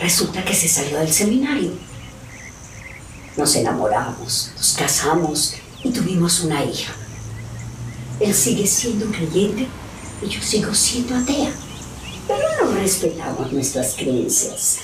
resulta 0.00 0.44
que 0.44 0.54
se 0.54 0.68
salió 0.68 0.98
del 0.98 1.12
seminario. 1.12 1.72
Nos 3.36 3.54
enamoramos, 3.54 4.52
nos 4.56 4.72
casamos 4.72 5.54
y 5.84 5.90
tuvimos 5.90 6.40
una 6.40 6.64
hija. 6.64 6.92
Él 8.18 8.34
sigue 8.34 8.66
siendo 8.66 9.06
creyente 9.06 9.66
y 10.22 10.28
yo 10.28 10.42
sigo 10.42 10.74
siendo 10.74 11.16
atea. 11.16 11.52
Pero 12.26 12.64
no 12.64 12.74
respetamos 12.74 13.52
nuestras 13.52 13.94
creencias. 13.94 14.78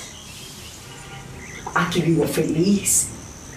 Aquí 1.75 2.01
vivo 2.01 2.27
feliz, 2.27 3.07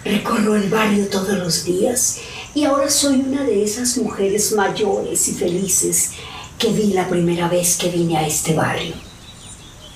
recorro 0.04 0.56
el 0.56 0.70
barrio 0.70 1.08
todos 1.08 1.38
los 1.38 1.63
días 1.63 2.18
y 2.54 2.66
ahora 2.66 2.89
soy 2.89 3.16
una 3.16 3.44
de 3.44 3.63
esas 3.63 3.98
mujeres 3.98 4.51
mayores 4.51 5.28
y 5.30 5.34
felices 5.34 6.12
que 6.58 6.74
vi 6.74 6.88
la 6.88 7.08
primera 7.08 7.48
vez 7.48 7.78
que 7.78 7.89
vine 7.89 8.18
a 8.18 8.28
este 8.28 8.54
barrio. 8.54 9.09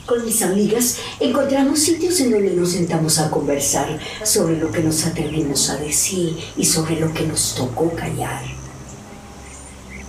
Con 0.05 0.25
mis 0.25 0.41
amigas 0.41 0.97
encontramos 1.21 1.79
sitios 1.79 2.19
en 2.19 2.31
donde 2.31 2.51
nos 2.51 2.71
sentamos 2.71 3.19
a 3.19 3.31
conversar 3.31 3.97
sobre 4.23 4.57
lo 4.57 4.69
que 4.69 4.83
nos 4.83 5.05
atrevimos 5.05 5.69
a 5.69 5.77
decir 5.77 6.37
y 6.57 6.65
sobre 6.65 6.99
lo 6.99 7.13
que 7.13 7.25
nos 7.25 7.55
tocó 7.55 7.89
callar. 7.91 8.43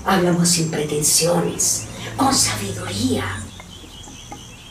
Hablamos 0.04 0.48
sin 0.48 0.68
pretensiones, 0.70 1.84
con 2.16 2.34
sabiduría. 2.34 3.24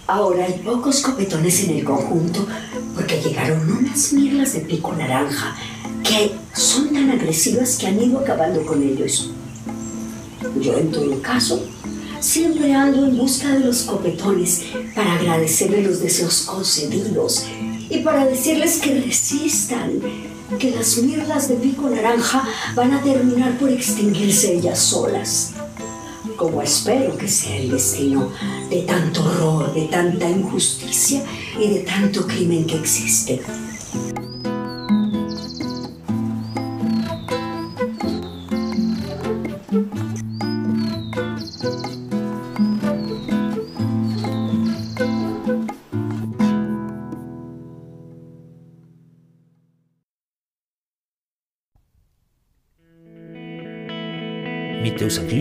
Ahora 0.08 0.44
hay 0.44 0.60
pocos 0.60 1.00
copetones 1.00 1.64
en 1.64 1.78
el 1.78 1.86
conjunto 1.86 2.46
porque 2.94 3.22
llegaron 3.22 3.72
unas 3.72 4.12
mirlas 4.12 4.52
de 4.52 4.60
pico 4.60 4.92
naranja 4.92 5.56
que 6.04 6.36
son 6.54 6.94
tan 6.94 7.10
agresivas 7.10 7.78
que 7.78 7.88
han 7.88 8.04
ido 8.04 8.20
acabando 8.20 8.66
con 8.66 8.84
ellos. 8.84 9.32
Yo 10.60 10.78
en 10.78 10.92
todo 10.92 11.22
caso 11.22 11.66
siempre 12.24 12.74
ando 12.74 13.06
en 13.06 13.18
busca 13.18 13.50
de 13.50 13.60
los 13.60 13.84
copetones 13.84 14.64
para 14.96 15.16
agradecerle 15.16 15.84
los 15.84 16.00
deseos 16.00 16.44
concedidos 16.44 17.46
y 17.90 18.00
para 18.00 18.26
decirles 18.26 18.78
que 18.78 19.02
resistan, 19.02 20.00
que 20.58 20.72
las 20.72 20.98
mirlas 20.98 21.50
de 21.50 21.56
pico 21.56 21.90
naranja 21.90 22.48
van 22.76 22.94
a 22.94 23.02
terminar 23.02 23.58
por 23.58 23.70
extinguirse 23.70 24.56
ellas 24.56 24.80
solas. 24.80 25.52
Como 26.38 26.62
espero 26.62 27.18
que 27.18 27.28
sea 27.28 27.58
el 27.58 27.72
destino 27.72 28.32
de 28.70 28.84
tanto 28.84 29.24
horror, 29.24 29.74
de 29.74 29.84
tanta 29.88 30.30
injusticia 30.30 31.24
y 31.60 31.74
de 31.74 31.80
tanto 31.82 32.26
crimen 32.26 32.66
que 32.66 32.78
existe. 32.78 33.42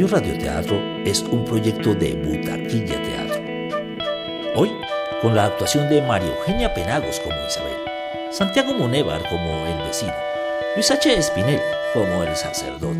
Teusaquillo 0.02 0.08
Radioteatro 0.08 0.80
es 1.04 1.22
un 1.22 1.44
proyecto 1.44 1.94
de 1.94 2.14
Butaquilla 2.14 3.00
Teatro. 3.02 3.42
Hoy, 4.56 4.72
con 5.20 5.36
la 5.36 5.44
actuación 5.44 5.88
de 5.88 6.02
María 6.02 6.28
Eugenia 6.28 6.74
Penagos 6.74 7.20
como 7.20 7.36
Isabel, 7.46 7.76
Santiago 8.32 8.74
Monévar 8.74 9.22
como 9.28 9.66
el 9.66 9.78
vecino, 9.86 10.12
Luis 10.74 10.90
H. 10.90 11.16
Espinel 11.16 11.60
como 11.94 12.24
el 12.24 12.34
sacerdote, 12.34 12.98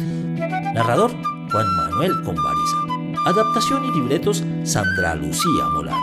narrador 0.74 1.10
Juan 1.50 1.66
Manuel 1.76 2.12
Convariza, 2.22 2.76
adaptación 3.26 3.84
y 3.84 3.92
libretos 3.98 4.44
Sandra 4.62 5.16
Lucía 5.16 5.64
Molano, 5.74 5.98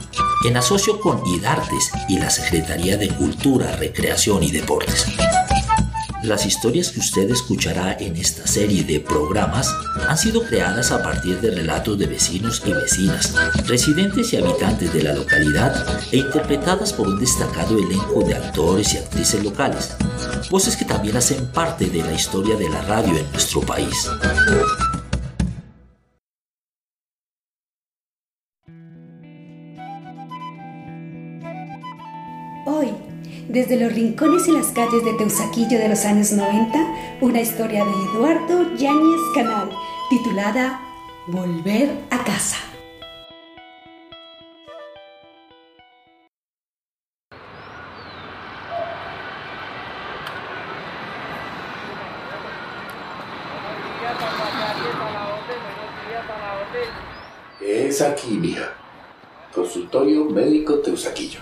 en 0.45 0.57
asocio 0.57 1.01
con 1.01 1.25
IDARTES 1.27 1.93
y 2.09 2.19
la 2.19 2.31
Secretaría 2.31 2.97
de 2.97 3.09
Cultura, 3.09 3.77
Recreación 3.77 4.43
y 4.43 4.51
Deportes. 4.51 5.07
Las 6.27 6.45
historias 6.45 6.91
que 6.91 6.99
usted 6.99 7.31
escuchará 7.31 7.97
en 8.01 8.17
esta 8.17 8.49
serie 8.49 8.83
de 8.83 8.99
programas 8.99 9.73
han 10.09 10.19
sido 10.19 10.43
creadas 10.43 10.91
a 10.91 11.01
partir 11.01 11.41
de 11.41 11.53
relatos 11.53 11.97
de 12.01 12.07
vecinos 12.07 12.61
y 12.67 12.73
vecinas, 12.73 13.33
residentes 13.69 14.33
y 14.33 14.39
habitantes 14.39 14.93
de 14.93 15.05
la 15.05 15.13
localidad 15.13 15.87
e 16.11 16.17
interpretadas 16.17 16.93
por 16.93 17.07
un 17.07 17.21
destacado 17.21 17.79
elenco 17.79 18.25
de 18.25 18.35
actores 18.35 18.93
y 18.95 18.99
actrices 18.99 19.45
locales, 19.45 19.95
voces 20.51 20.77
que 20.77 20.85
también 20.85 21.17
hacen 21.17 21.47
parte 21.47 21.87
de 21.87 22.03
la 22.03 22.13
historia 22.13 22.57
de 22.57 22.71
la 22.71 22.83
radio 22.83 23.17
en 23.17 23.31
nuestro 23.31 23.61
país. 23.61 24.11
Desde 33.57 33.77
los 33.77 33.95
rincones 33.95 34.47
y 34.49 34.53
las 34.53 34.67
calles 34.67 35.03
de 35.03 35.15
Teusaquillo 35.15 35.79
de 35.79 35.89
los 35.89 36.05
años 36.05 36.31
90, 36.31 36.79
una 37.23 37.41
historia 37.41 37.87
de 37.87 37.91
Eduardo 37.91 38.77
Yáñez 38.77 39.21
Canal, 39.35 39.71
titulada 40.11 40.79
Volver 41.27 41.89
a 42.11 42.23
casa. 42.23 42.59
Es 57.63 58.03
aquí, 58.03 58.33
mija. 58.37 58.75
Consultorio 59.55 60.27
médico 60.27 60.75
Teusaquillo. 60.81 61.41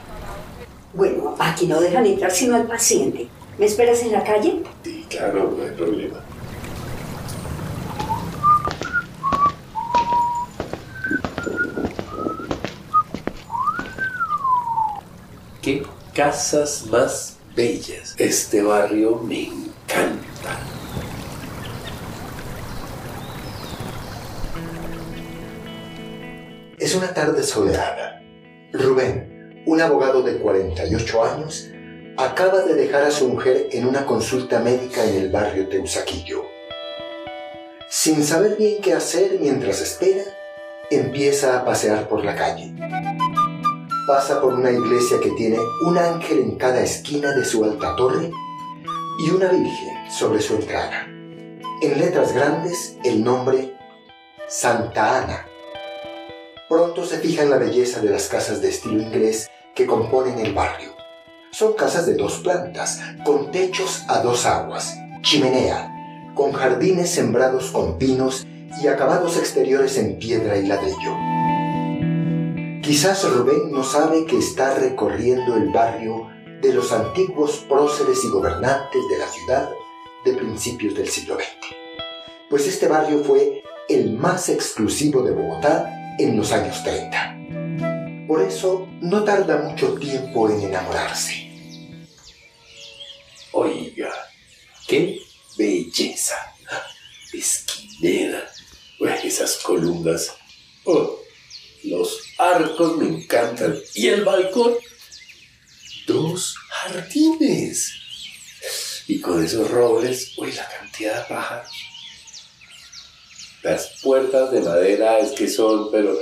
Bueno, 0.94 1.34
aquí 1.40 1.66
no 1.66 1.80
dejan 1.80 2.06
entrar 2.06 2.30
sino 2.30 2.54
al 2.54 2.68
paciente. 2.68 3.26
¿Me 3.58 3.66
esperas 3.66 4.00
en 4.02 4.12
la 4.12 4.22
calle? 4.22 4.62
Sí, 4.84 5.04
claro, 5.08 5.52
no 5.56 5.64
hay 5.64 5.70
problema. 5.70 6.20
Qué 15.60 15.84
casas 16.14 16.86
más 16.86 17.38
bellas. 17.56 18.14
Este 18.18 18.62
barrio 18.62 19.16
me 19.16 19.46
encanta. 19.46 20.60
Es 26.78 26.94
una 26.94 27.12
tarde 27.12 27.42
soleada. 27.42 28.22
Rubén, 28.72 29.33
un 29.74 29.80
abogado 29.80 30.22
de 30.22 30.38
48 30.38 31.24
años, 31.24 31.68
acaba 32.16 32.60
de 32.60 32.74
dejar 32.74 33.02
a 33.02 33.10
su 33.10 33.28
mujer 33.28 33.66
en 33.72 33.88
una 33.88 34.06
consulta 34.06 34.60
médica 34.60 35.04
en 35.04 35.16
el 35.16 35.32
barrio 35.32 35.68
Teusaquillo. 35.68 36.44
Sin 37.90 38.22
saber 38.22 38.54
bien 38.56 38.80
qué 38.80 38.92
hacer 38.92 39.38
mientras 39.40 39.80
espera, 39.80 40.22
empieza 40.92 41.58
a 41.58 41.64
pasear 41.64 42.08
por 42.08 42.24
la 42.24 42.36
calle. 42.36 42.72
Pasa 44.06 44.40
por 44.40 44.54
una 44.54 44.70
iglesia 44.70 45.18
que 45.20 45.30
tiene 45.30 45.58
un 45.84 45.98
ángel 45.98 46.38
en 46.38 46.56
cada 46.56 46.80
esquina 46.80 47.32
de 47.32 47.44
su 47.44 47.64
alta 47.64 47.96
torre 47.96 48.30
y 49.26 49.30
una 49.30 49.48
virgen 49.48 50.08
sobre 50.08 50.40
su 50.40 50.54
entrada. 50.54 51.04
En 51.82 51.98
letras 51.98 52.32
grandes 52.32 52.96
el 53.02 53.24
nombre 53.24 53.74
Santa 54.46 55.24
Ana. 55.24 55.46
Pronto 56.68 57.04
se 57.04 57.18
fija 57.18 57.42
en 57.42 57.50
la 57.50 57.58
belleza 57.58 58.00
de 58.00 58.10
las 58.10 58.28
casas 58.28 58.62
de 58.62 58.68
estilo 58.68 59.02
inglés 59.02 59.50
que 59.74 59.86
componen 59.86 60.38
el 60.38 60.54
barrio. 60.54 60.94
Son 61.50 61.74
casas 61.74 62.06
de 62.06 62.14
dos 62.14 62.38
plantas, 62.38 63.00
con 63.24 63.50
techos 63.50 64.02
a 64.08 64.20
dos 64.20 64.46
aguas, 64.46 64.96
chimenea, 65.22 66.32
con 66.34 66.52
jardines 66.52 67.10
sembrados 67.10 67.70
con 67.70 67.98
pinos 67.98 68.46
y 68.82 68.88
acabados 68.88 69.36
exteriores 69.36 69.96
en 69.98 70.18
piedra 70.18 70.56
y 70.56 70.66
ladrillo. 70.66 71.14
Quizás 72.82 73.24
Rubén 73.30 73.70
no 73.72 73.82
sabe 73.82 74.26
que 74.26 74.38
está 74.38 74.74
recorriendo 74.74 75.56
el 75.56 75.70
barrio 75.70 76.28
de 76.60 76.72
los 76.72 76.92
antiguos 76.92 77.64
próceres 77.68 78.24
y 78.24 78.28
gobernantes 78.28 79.02
de 79.10 79.18
la 79.18 79.26
ciudad 79.26 79.70
de 80.24 80.32
principios 80.34 80.94
del 80.94 81.08
siglo 81.08 81.34
XX, 81.36 81.74
pues 82.50 82.66
este 82.66 82.88
barrio 82.88 83.22
fue 83.22 83.62
el 83.88 84.12
más 84.14 84.48
exclusivo 84.48 85.22
de 85.22 85.32
Bogotá 85.32 86.16
en 86.18 86.36
los 86.36 86.52
años 86.52 86.82
30. 86.82 87.33
Por 88.26 88.40
eso 88.42 88.88
no 89.02 89.22
tarda 89.22 89.58
mucho 89.58 89.94
tiempo 89.94 90.48
en 90.48 90.62
enamorarse. 90.62 91.50
Oiga, 93.52 94.12
qué 94.86 95.18
belleza. 95.58 96.36
Esquinera. 97.32 98.50
esas 99.22 99.56
columnas. 99.56 100.32
Oh, 100.84 101.18
los 101.84 102.18
arcos 102.38 102.96
me 102.96 103.06
encantan. 103.06 103.78
¿Y 103.94 104.08
el 104.08 104.24
balcón? 104.24 104.74
Dos 106.06 106.56
jardines. 106.70 107.92
Y 109.06 109.20
con 109.20 109.44
esos 109.44 109.70
robles, 109.70 110.32
uy, 110.38 110.52
la 110.52 110.68
cantidad 110.68 111.22
de 111.22 111.34
pájaros. 111.34 111.70
Las 113.62 114.00
puertas 114.02 114.50
de 114.50 114.60
madera 114.60 115.18
es 115.18 115.32
que 115.32 115.48
son, 115.48 115.90
pero 115.90 116.18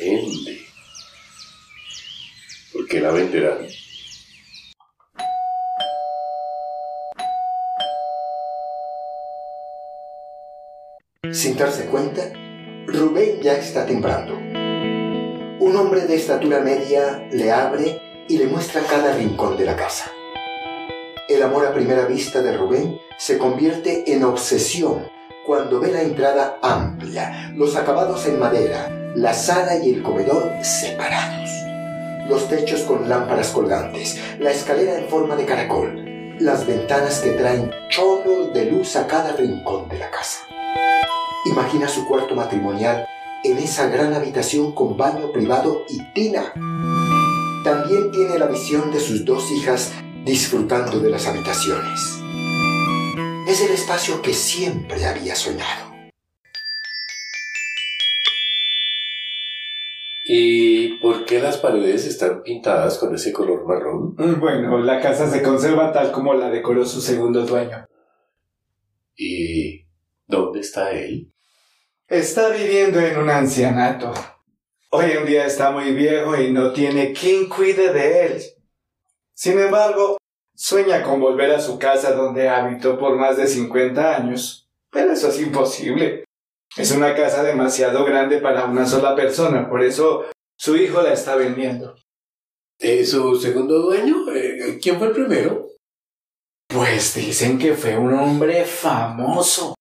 vende. 0.00 0.66
Porque 2.72 3.00
la 3.00 3.10
venderán. 3.10 3.66
Sin 11.32 11.56
darse 11.56 11.86
cuenta, 11.86 12.32
Rubén 12.86 13.40
ya 13.42 13.56
está 13.56 13.86
timbrando. 13.86 14.34
Un 14.34 15.76
hombre 15.76 16.06
de 16.06 16.16
estatura 16.16 16.60
media 16.60 17.28
le 17.30 17.52
abre 17.52 18.00
y 18.28 18.38
le 18.38 18.46
muestra 18.46 18.82
cada 18.82 19.14
rincón 19.14 19.56
de 19.56 19.66
la 19.66 19.76
casa. 19.76 20.10
El 21.28 21.42
amor 21.42 21.66
a 21.66 21.74
primera 21.74 22.06
vista 22.06 22.42
de 22.42 22.56
Rubén 22.56 22.98
se 23.18 23.38
convierte 23.38 24.12
en 24.12 24.24
obsesión 24.24 25.06
cuando 25.46 25.78
ve 25.78 25.92
la 25.92 26.02
entrada 26.02 26.58
amplia, 26.62 27.52
los 27.54 27.76
acabados 27.76 28.26
en 28.26 28.38
madera, 28.38 28.99
la 29.14 29.34
sala 29.34 29.76
y 29.76 29.94
el 29.94 30.02
comedor 30.02 30.52
separados, 30.62 31.50
los 32.28 32.48
techos 32.48 32.82
con 32.82 33.08
lámparas 33.08 33.48
colgantes, 33.50 34.20
la 34.38 34.52
escalera 34.52 34.98
en 34.98 35.08
forma 35.08 35.36
de 35.36 35.46
caracol, 35.46 36.36
las 36.38 36.66
ventanas 36.66 37.20
que 37.20 37.30
traen 37.32 37.70
chorros 37.88 38.52
de 38.54 38.70
luz 38.70 38.96
a 38.96 39.06
cada 39.06 39.32
rincón 39.32 39.88
de 39.88 39.98
la 39.98 40.10
casa. 40.10 40.40
Imagina 41.46 41.88
su 41.88 42.06
cuarto 42.06 42.34
matrimonial 42.34 43.06
en 43.42 43.58
esa 43.58 43.88
gran 43.88 44.14
habitación 44.14 44.72
con 44.72 44.96
baño 44.96 45.32
privado 45.32 45.84
y 45.88 46.02
tina. 46.12 46.52
También 47.64 48.10
tiene 48.12 48.38
la 48.38 48.46
visión 48.46 48.92
de 48.92 49.00
sus 49.00 49.24
dos 49.24 49.50
hijas 49.50 49.92
disfrutando 50.24 51.00
de 51.00 51.10
las 51.10 51.26
habitaciones. 51.26 52.00
Es 53.48 53.60
el 53.62 53.72
espacio 53.72 54.22
que 54.22 54.34
siempre 54.34 55.04
había 55.06 55.34
soñado. 55.34 55.89
¿Y 60.32 60.98
por 61.00 61.24
qué 61.24 61.40
las 61.40 61.56
paredes 61.56 62.06
están 62.06 62.44
pintadas 62.44 62.98
con 62.98 63.12
ese 63.12 63.32
color 63.32 63.66
marrón? 63.66 64.14
Bueno, 64.38 64.78
la 64.78 65.00
casa 65.00 65.28
se 65.28 65.42
conserva 65.42 65.90
tal 65.90 66.12
como 66.12 66.34
la 66.34 66.50
decoró 66.50 66.84
su 66.84 67.00
segundo 67.00 67.44
dueño. 67.44 67.84
¿Y 69.16 69.88
dónde 70.28 70.60
está 70.60 70.92
él? 70.92 71.32
Está 72.06 72.50
viviendo 72.50 73.00
en 73.00 73.18
un 73.18 73.28
ancianato. 73.28 74.14
Hoy 74.90 75.10
en 75.10 75.26
día 75.26 75.46
está 75.46 75.72
muy 75.72 75.92
viejo 75.94 76.40
y 76.40 76.52
no 76.52 76.72
tiene 76.72 77.12
quien 77.12 77.48
cuide 77.48 77.92
de 77.92 78.26
él. 78.26 78.42
Sin 79.34 79.58
embargo, 79.58 80.16
sueña 80.54 81.02
con 81.02 81.18
volver 81.18 81.50
a 81.50 81.60
su 81.60 81.76
casa 81.76 82.12
donde 82.12 82.48
habitó 82.48 83.00
por 83.00 83.16
más 83.16 83.36
de 83.36 83.48
50 83.48 84.18
años. 84.18 84.70
Pero 84.92 85.10
eso 85.10 85.26
es 85.26 85.40
imposible. 85.40 86.22
Es 86.76 86.92
una 86.92 87.14
casa 87.14 87.42
demasiado 87.42 88.04
grande 88.04 88.38
para 88.38 88.66
una 88.66 88.86
sola 88.86 89.16
persona, 89.16 89.68
por 89.68 89.82
eso 89.82 90.24
su 90.56 90.76
hijo 90.76 91.02
la 91.02 91.12
está 91.12 91.34
vendiendo. 91.34 91.96
¿Eh, 92.78 93.04
¿Su 93.04 93.36
segundo 93.36 93.80
dueño? 93.80 94.32
Eh, 94.34 94.78
¿Quién 94.80 94.98
fue 94.98 95.08
el 95.08 95.12
primero? 95.12 95.68
Pues 96.68 97.14
dicen 97.14 97.58
que 97.58 97.74
fue 97.74 97.98
un 97.98 98.14
hombre 98.14 98.64
famoso. 98.64 99.74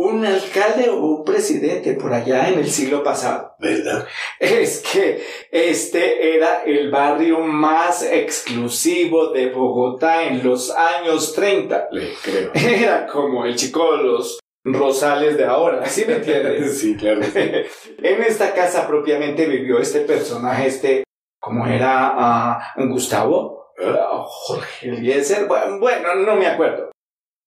Un 0.00 0.24
alcalde 0.24 0.88
o 0.88 0.96
un 0.96 1.24
presidente 1.24 1.94
por 1.94 2.14
allá 2.14 2.48
en 2.48 2.60
el 2.60 2.70
siglo 2.70 3.02
pasado. 3.02 3.52
¿Verdad? 3.58 4.06
Es 4.38 4.82
que 4.92 5.22
este 5.50 6.36
era 6.36 6.62
el 6.62 6.90
barrio 6.90 7.40
más 7.40 8.02
exclusivo 8.02 9.32
de 9.32 9.50
Bogotá 9.50 10.24
en 10.24 10.42
los 10.42 10.70
años 10.70 11.34
30. 11.34 11.88
Le 11.90 12.14
creo. 12.22 12.52
Era 12.54 13.06
como 13.06 13.44
el 13.44 13.56
chico 13.56 13.96
de 13.96 14.02
los 14.04 14.38
Rosales 14.72 15.36
de 15.36 15.44
ahora, 15.44 15.86
¿sí 15.86 16.04
me 16.06 16.14
entiendes? 16.14 16.78
sí, 16.80 16.96
claro. 16.96 17.20
en 17.34 18.22
esta 18.22 18.54
casa 18.54 18.86
propiamente 18.86 19.46
vivió 19.46 19.78
este 19.78 20.00
personaje, 20.00 20.66
este, 20.66 21.04
¿cómo 21.40 21.66
era? 21.66 22.12
Ah, 22.14 22.74
Gustavo, 22.76 23.58
Ah, 23.80 24.24
Jorge 24.26 24.88
Eliezer, 24.88 25.46
bueno, 25.46 25.78
bueno, 25.78 26.14
no 26.16 26.34
me 26.34 26.46
acuerdo. 26.46 26.90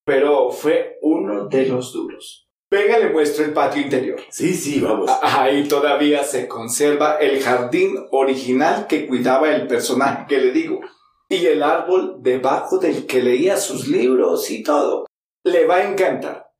Pero 0.05 0.49
fue 0.49 0.97
uno 1.01 1.47
de 1.47 1.65
los 1.65 1.93
duros. 1.93 2.47
Venga, 2.71 2.97
le 2.97 3.09
muestro 3.09 3.43
el 3.43 3.53
patio 3.53 3.81
interior. 3.81 4.19
Sí, 4.29 4.53
sí, 4.53 4.79
vamos. 4.79 5.11
Ahí 5.21 5.67
todavía 5.67 6.23
se 6.23 6.47
conserva 6.47 7.17
el 7.17 7.41
jardín 7.43 7.97
original 8.11 8.87
que 8.87 9.07
cuidaba 9.07 9.53
el 9.53 9.67
personaje 9.67 10.25
que 10.27 10.37
le 10.37 10.51
digo. 10.51 10.79
Y 11.27 11.45
el 11.45 11.63
árbol 11.63 12.17
debajo 12.19 12.77
del 12.77 13.05
que 13.05 13.21
leía 13.21 13.57
sus 13.57 13.87
libros 13.87 14.49
y 14.49 14.63
todo. 14.63 15.05
Le 15.43 15.65
va 15.65 15.77
a 15.77 15.91
encantar. 15.91 16.50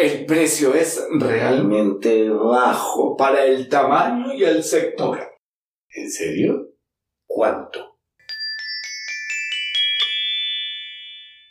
El 0.00 0.24
precio 0.24 0.72
es 0.74 0.98
realmente 1.10 2.30
bajo 2.30 3.18
para 3.18 3.44
el 3.44 3.68
tamaño 3.68 4.32
y 4.32 4.44
el 4.44 4.64
sector. 4.64 5.36
¿En 5.90 6.10
serio? 6.10 6.70
¿Cuánto? 7.26 7.98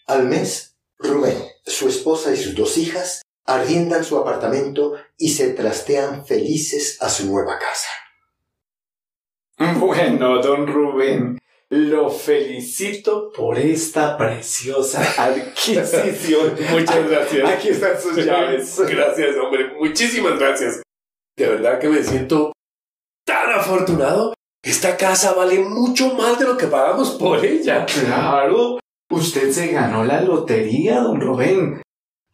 Al 0.07 0.25
mes, 0.25 0.75
Rubén, 0.97 1.37
su 1.63 1.89
esposa 1.89 2.33
y 2.33 2.37
sus 2.37 2.55
dos 2.55 2.79
hijas 2.79 3.21
arriendan 3.45 4.03
su 4.03 4.17
apartamento 4.17 4.95
y 5.15 5.29
se 5.29 5.53
trastean 5.53 6.25
felices 6.25 6.99
a 7.03 7.09
su 7.09 7.27
nueva 7.27 7.59
casa. 7.59 7.89
Bueno, 9.77 10.41
don 10.41 10.65
Rubén, 10.65 11.37
lo 11.69 12.09
felicito 12.09 13.31
por 13.31 13.57
esta 13.57 14.17
preciosa 14.17 15.01
adquisición. 15.23 16.55
Muchas 16.71 17.09
gracias. 17.09 17.49
Aquí 17.49 17.69
están 17.69 18.01
sus 18.01 18.15
llaves. 18.17 18.79
Gracias, 18.89 19.35
hombre. 19.37 19.73
Muchísimas 19.79 20.39
gracias. 20.39 20.81
De 21.37 21.47
verdad 21.47 21.79
que 21.79 21.89
me 21.89 22.03
siento 22.03 22.51
tan 23.25 23.51
afortunado. 23.51 24.33
Esta 24.61 24.97
casa 24.97 25.33
vale 25.33 25.59
mucho 25.59 26.13
más 26.15 26.37
de 26.37 26.45
lo 26.45 26.57
que 26.57 26.67
pagamos 26.67 27.11
por 27.11 27.45
ella. 27.45 27.85
Claro, 27.85 28.79
usted 29.09 29.51
se 29.51 29.67
ganó 29.67 30.03
la 30.03 30.21
lotería, 30.21 30.99
don 30.99 31.21
Rubén. 31.21 31.81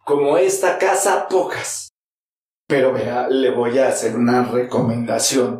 Como 0.03 0.37
esta 0.37 0.79
casa, 0.79 1.27
pocas. 1.27 1.89
Pero 2.67 2.93
vea, 2.93 3.27
le 3.29 3.51
voy 3.51 3.77
a 3.77 3.89
hacer 3.89 4.15
una 4.15 4.43
recomendación. 4.43 5.59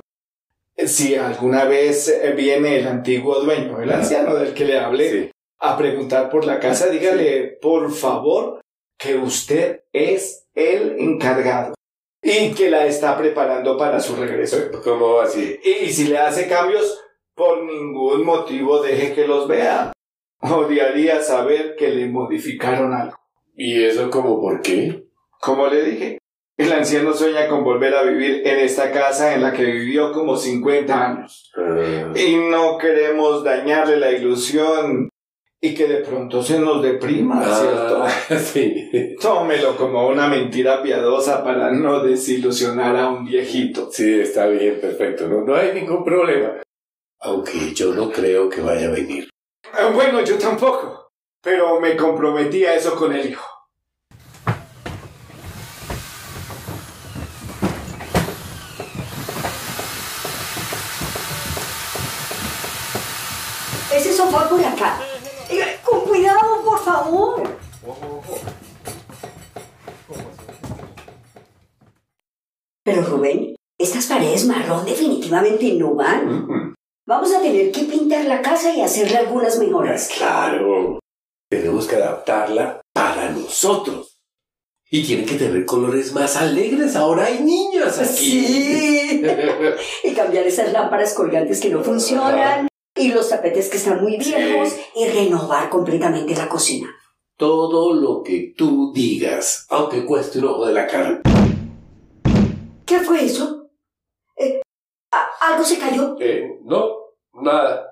Si 0.78 1.16
alguna 1.16 1.66
vez 1.66 2.22
viene 2.36 2.80
el 2.80 2.88
antiguo 2.88 3.40
dueño, 3.40 3.82
el 3.82 3.92
anciano 3.92 4.36
del 4.36 4.54
que 4.54 4.66
le 4.66 4.78
hablé, 4.80 5.10
Sí. 5.10 5.32
a 5.60 5.78
preguntar 5.78 6.30
por 6.30 6.46
la 6.46 6.60
casa, 6.60 6.88
dígale, 6.90 7.58
por 7.62 7.92
favor, 7.92 8.62
que 8.98 9.16
usted 9.16 9.84
es 9.94 10.48
el 10.54 10.98
encargado 11.00 11.74
y 12.22 12.54
que 12.54 12.70
la 12.70 12.86
está 12.86 13.18
preparando 13.18 13.78
para 13.78 14.00
su 14.00 14.16
regreso. 14.16 14.58
¿Cómo 14.84 15.20
así? 15.20 15.58
Y 15.64 15.92
si 15.92 16.08
le 16.08 16.18
hace 16.18 16.48
cambios, 16.48 17.02
por 17.36 17.64
ningún 17.64 18.24
motivo 18.26 18.82
deje 18.82 19.14
que 19.14 19.28
los 19.28 19.48
vea. 19.48 19.92
Odiaría 20.42 21.22
saber 21.22 21.76
que 21.76 21.90
le 21.90 22.08
modificaron 22.08 22.94
algo. 22.94 23.18
¿Y 23.56 23.84
eso 23.84 24.10
como 24.10 24.40
por 24.42 24.62
qué? 24.62 25.06
Como 25.40 25.68
le 25.68 25.84
dije, 25.84 26.18
el 26.58 26.72
anciano 26.72 27.14
sueña 27.14 27.48
con 27.48 27.64
volver 27.64 27.94
a 27.96 28.04
vivir 28.04 28.42
en 28.46 28.60
esta 28.60 28.92
casa 28.92 29.34
en 29.34 29.42
la 29.42 29.52
que 29.52 29.66
vivió 29.66 30.12
como 30.12 30.38
50 30.38 31.06
años. 31.06 31.52
Ah, 31.58 32.14
Y 32.16 32.36
no 32.38 32.78
queremos 32.78 33.44
dañarle 33.44 33.98
la 33.98 34.12
ilusión 34.12 35.10
y 35.62 35.74
que 35.74 35.88
de 35.88 35.98
pronto 35.98 36.44
se 36.44 36.60
nos 36.60 36.82
deprima, 36.84 37.44
¿cierto? 37.44 38.04
ah, 38.04 38.10
sí. 38.38 39.16
Tómelo 39.20 39.76
como 39.76 40.08
una 40.08 40.28
mentira 40.28 40.82
piadosa 40.84 41.44
para 41.44 41.72
no 41.72 42.02
desilusionar 42.02 42.96
a 42.96 43.10
un 43.10 43.26
viejito. 43.26 43.90
Sí, 43.92 44.20
está 44.22 44.48
bien, 44.48 44.80
perfecto. 44.80 45.28
No, 45.28 45.42
no 45.42 45.56
hay 45.56 45.74
ningún 45.74 46.04
problema. 46.04 46.62
Aunque 47.22 47.74
yo 47.74 47.94
no 47.94 48.12
creo 48.12 48.48
que 48.50 48.62
vaya 48.62 48.88
a 48.88 48.92
venir. 48.92 49.28
Eh, 49.66 49.92
Bueno, 49.94 50.22
yo 50.24 50.38
tampoco, 50.38 51.10
pero 51.42 51.80
me 51.82 51.98
comprometí 51.98 52.64
a 52.66 52.76
eso 52.76 52.96
con 52.96 53.14
el 53.14 53.30
hijo. 53.32 53.46
Ese 63.96 64.12
sofá 64.12 64.50
por 64.50 64.60
acá. 64.60 65.00
Eh, 65.50 65.80
Con 65.84 66.02
cuidado, 66.02 66.64
por 66.66 66.80
favor. 66.80 67.44
Pero 72.84 73.02
Rubén, 73.04 73.56
estas 73.80 74.06
paredes 74.08 74.46
marrón 74.46 74.86
definitivamente 74.86 75.74
no 75.74 75.96
van. 75.96 76.76
Vamos 77.08 77.34
a 77.34 77.42
tener 77.42 77.72
que 77.72 77.84
pintar 77.84 78.26
la 78.26 78.42
casa 78.42 78.74
y 78.74 78.82
hacerle 78.82 79.18
algunas 79.18 79.58
mejoras. 79.60 80.10
Claro. 80.18 81.00
Tenemos 81.50 81.88
que 81.88 81.96
adaptarla 81.96 82.82
para 82.94 83.30
nosotros. 83.30 84.18
Y 84.92 85.04
tiene 85.04 85.26
que 85.26 85.36
tener 85.36 85.66
colores 85.66 86.14
más 86.14 86.36
alegres. 86.36 86.96
Ahora 86.96 87.26
hay 87.26 87.40
niñas 87.42 87.98
aquí. 88.00 88.46
Sí. 88.46 89.24
y 90.04 90.14
cambiar 90.14 90.46
esas 90.46 90.72
lámparas 90.74 91.14
colgantes 91.14 91.62
que 91.62 91.70
no 91.70 91.82
funcionan 91.82 92.68
y 92.96 93.10
los 93.12 93.30
tapetes 93.30 93.70
que 93.70 93.78
están 93.78 94.02
muy 94.02 94.18
viejos 94.18 94.76
y 94.96 95.06
renovar 95.08 95.70
completamente 95.70 96.36
la 96.36 96.48
cocina. 96.48 96.94
Todo 97.38 97.94
lo 97.94 98.24
que 98.24 98.54
tú 98.58 98.92
digas, 98.94 99.66
aunque 99.70 100.06
cueste 100.06 100.40
un 100.40 100.46
ojo 100.46 100.66
de 100.68 100.74
la 100.74 100.88
cara. 100.88 101.22
¿Qué 102.86 103.00
fue 103.00 103.26
eso? 103.26 103.70
Eh, 104.38 104.62
¿a- 105.12 105.52
¿Algo 105.52 105.64
se 105.66 105.78
cayó? 105.78 106.16
Eh, 106.20 106.60
no, 106.64 106.88
nada. 107.34 107.92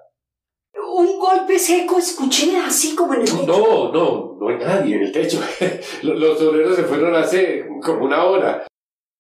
Un 0.96 1.20
golpe 1.20 1.58
seco 1.60 1.98
escuché 1.98 2.56
así 2.58 2.96
como 2.96 3.14
en 3.16 3.22
el 3.22 3.26
techo. 3.30 3.44
No, 3.46 3.92
no, 3.92 4.38
no 4.40 4.48
hay 4.50 4.58
nadie 4.58 4.96
en 4.96 5.04
el 5.04 5.12
techo. 5.12 5.40
Los 6.04 6.20
los 6.20 6.42
obreros 6.42 6.76
se 6.76 6.84
fueron 6.84 7.16
hace 7.16 7.66
como 7.84 8.06
una 8.06 8.24
hora. 8.26 8.66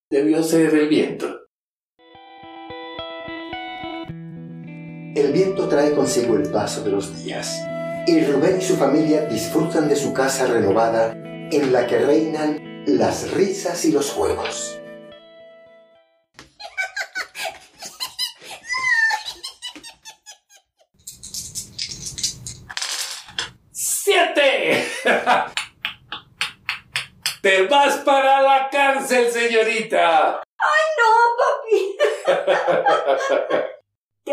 Debió 0.09 0.41
ser 0.43 0.73
el 0.75 0.87
viento. 0.87 1.39
El 5.23 5.31
viento 5.31 5.69
trae 5.69 5.95
consigo 5.95 6.35
el 6.35 6.51
paso 6.51 6.83
de 6.83 6.91
los 6.91 7.23
días 7.23 7.57
y 8.05 8.25
Rubén 8.25 8.57
y 8.59 8.61
su 8.61 8.75
familia 8.75 9.21
disfrutan 9.21 9.87
de 9.87 9.95
su 9.95 10.11
casa 10.11 10.47
renovada 10.47 11.13
en 11.13 11.71
la 11.71 11.87
que 11.87 11.97
reinan 11.99 12.83
las 12.87 13.31
risas 13.31 13.85
y 13.85 13.93
los 13.93 14.11
juegos. 14.11 14.77
¡Siete! 23.71 24.85
¡Te 27.41 27.65
vas 27.67 27.95
para 27.99 28.41
la 28.41 28.69
cárcel, 28.69 29.31
señorita! 29.31 30.41
¡Ay, 30.57 30.85
no, 30.99 31.07
papi! 32.27 33.73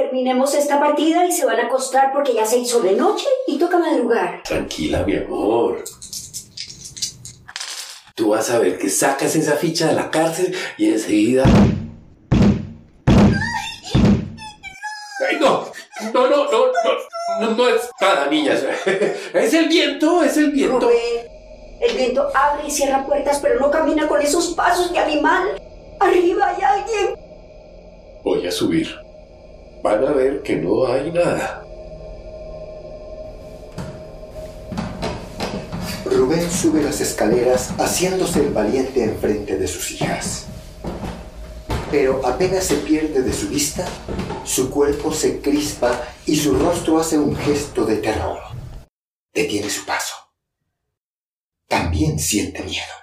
Terminemos 0.00 0.54
esta 0.54 0.80
partida 0.80 1.26
y 1.26 1.32
se 1.32 1.44
van 1.44 1.60
a 1.60 1.66
acostar 1.66 2.10
porque 2.10 2.32
ya 2.32 2.46
se 2.46 2.56
hizo 2.56 2.80
de 2.80 2.92
noche 2.92 3.26
y 3.46 3.58
toca 3.58 3.76
madrugar. 3.76 4.42
Tranquila, 4.44 5.04
mi 5.04 5.14
amor. 5.14 5.84
Tú 8.14 8.30
vas 8.30 8.48
a 8.48 8.58
ver 8.58 8.78
que 8.78 8.88
sacas 8.88 9.36
esa 9.36 9.56
ficha 9.56 9.88
de 9.88 9.92
la 9.92 10.10
cárcel 10.10 10.56
y 10.78 10.88
enseguida... 10.88 11.44
¡Ay, 15.28 15.36
no! 15.38 15.66
No, 16.14 16.30
no, 16.30 16.50
no, 16.50 16.50
no, 16.50 17.40
no, 17.40 17.50
no 17.54 17.68
es 17.68 17.82
nada, 18.00 18.26
niñas. 18.28 18.64
Es 19.34 19.52
el 19.52 19.68
viento, 19.68 20.22
es 20.22 20.34
el 20.38 20.50
viento. 20.50 20.80
Rubén, 20.80 21.26
el 21.82 21.94
viento 21.94 22.26
abre 22.34 22.66
y 22.66 22.70
cierra 22.70 23.04
puertas, 23.04 23.38
pero 23.42 23.60
no 23.60 23.70
camina 23.70 24.08
con 24.08 24.22
esos 24.22 24.54
pasos 24.54 24.90
de 24.94 24.98
animal. 24.98 25.60
Arriba 26.00 26.48
hay 26.48 26.62
alguien. 26.62 27.14
Voy 28.24 28.46
a 28.46 28.50
subir. 28.50 29.09
Van 29.82 30.04
a 30.04 30.12
ver 30.12 30.42
que 30.42 30.56
no 30.56 30.86
hay 30.86 31.10
nada. 31.10 31.64
Rubén 36.04 36.50
sube 36.50 36.82
las 36.82 37.00
escaleras 37.00 37.70
haciéndose 37.78 38.40
el 38.40 38.52
valiente 38.52 39.02
enfrente 39.02 39.56
de 39.56 39.66
sus 39.66 39.90
hijas. 39.92 40.46
Pero 41.90 42.24
apenas 42.26 42.64
se 42.64 42.76
pierde 42.76 43.22
de 43.22 43.32
su 43.32 43.48
vista, 43.48 43.86
su 44.44 44.70
cuerpo 44.70 45.12
se 45.12 45.40
crispa 45.40 45.98
y 46.26 46.36
su 46.36 46.54
rostro 46.58 46.98
hace 47.00 47.18
un 47.18 47.34
gesto 47.34 47.84
de 47.84 47.96
terror. 47.96 48.38
Detiene 49.32 49.70
su 49.70 49.86
paso. 49.86 50.14
También 51.66 52.18
siente 52.18 52.62
miedo. 52.62 52.94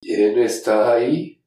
¿Quién 0.00 0.38
está 0.38 0.92
ahí? 0.92 1.40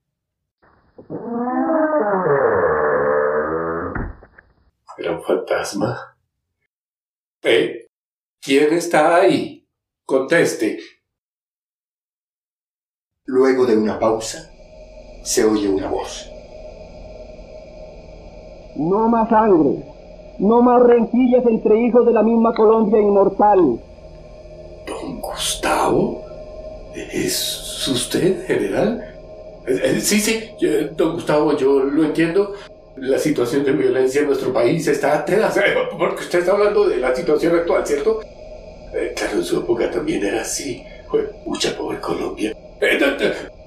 ¿Era 5.02 5.14
un 5.14 5.24
fantasma? 5.24 6.16
¿Eh? 7.42 7.88
¿Quién 8.40 8.72
está 8.74 9.16
ahí? 9.16 9.68
Conteste. 10.06 10.78
Luego 13.26 13.66
de 13.66 13.78
una 13.78 13.98
pausa, 13.98 14.52
se 15.24 15.44
oye 15.44 15.68
una 15.70 15.90
voz. 15.90 16.30
No 18.76 19.10
más 19.10 19.28
sangre, 19.30 19.84
no 20.38 20.62
más 20.62 20.84
rencillas 20.84 21.48
entre 21.48 21.80
hijos 21.80 22.06
de 22.06 22.14
la 22.14 22.22
misma 22.22 22.54
Colombia 22.54 23.00
inmortal. 23.00 23.82
¿Don 24.86 25.20
Gustavo? 25.20 26.24
¿Es 26.94 27.88
usted, 27.88 28.46
general? 28.46 29.02
Eh, 29.66 29.82
eh, 29.84 30.00
Sí, 30.00 30.20
sí, 30.20 30.52
don 30.96 31.16
Gustavo, 31.16 31.58
yo 31.58 31.80
lo 31.80 32.04
entiendo. 32.04 32.54
La 33.02 33.18
situación 33.18 33.64
de 33.64 33.72
violencia 33.72 34.22
en 34.22 34.28
nuestro 34.28 34.54
país 34.54 34.86
está 34.86 35.26
tenaz, 35.26 35.58
porque 35.98 36.22
usted 36.22 36.40
está 36.40 36.52
hablando 36.52 36.88
de 36.88 36.98
la 36.98 37.16
situación 37.16 37.56
actual, 37.56 37.84
¿cierto? 37.84 38.22
Eh, 38.94 39.14
claro, 39.16 39.38
en 39.38 39.44
su 39.44 39.58
época 39.62 39.90
también 39.90 40.24
era 40.24 40.42
así. 40.42 40.84
Fue 41.10 41.28
mucha 41.44 41.76
pobre 41.76 42.00
Colombia. 42.00 42.56
Eh, 42.80 43.00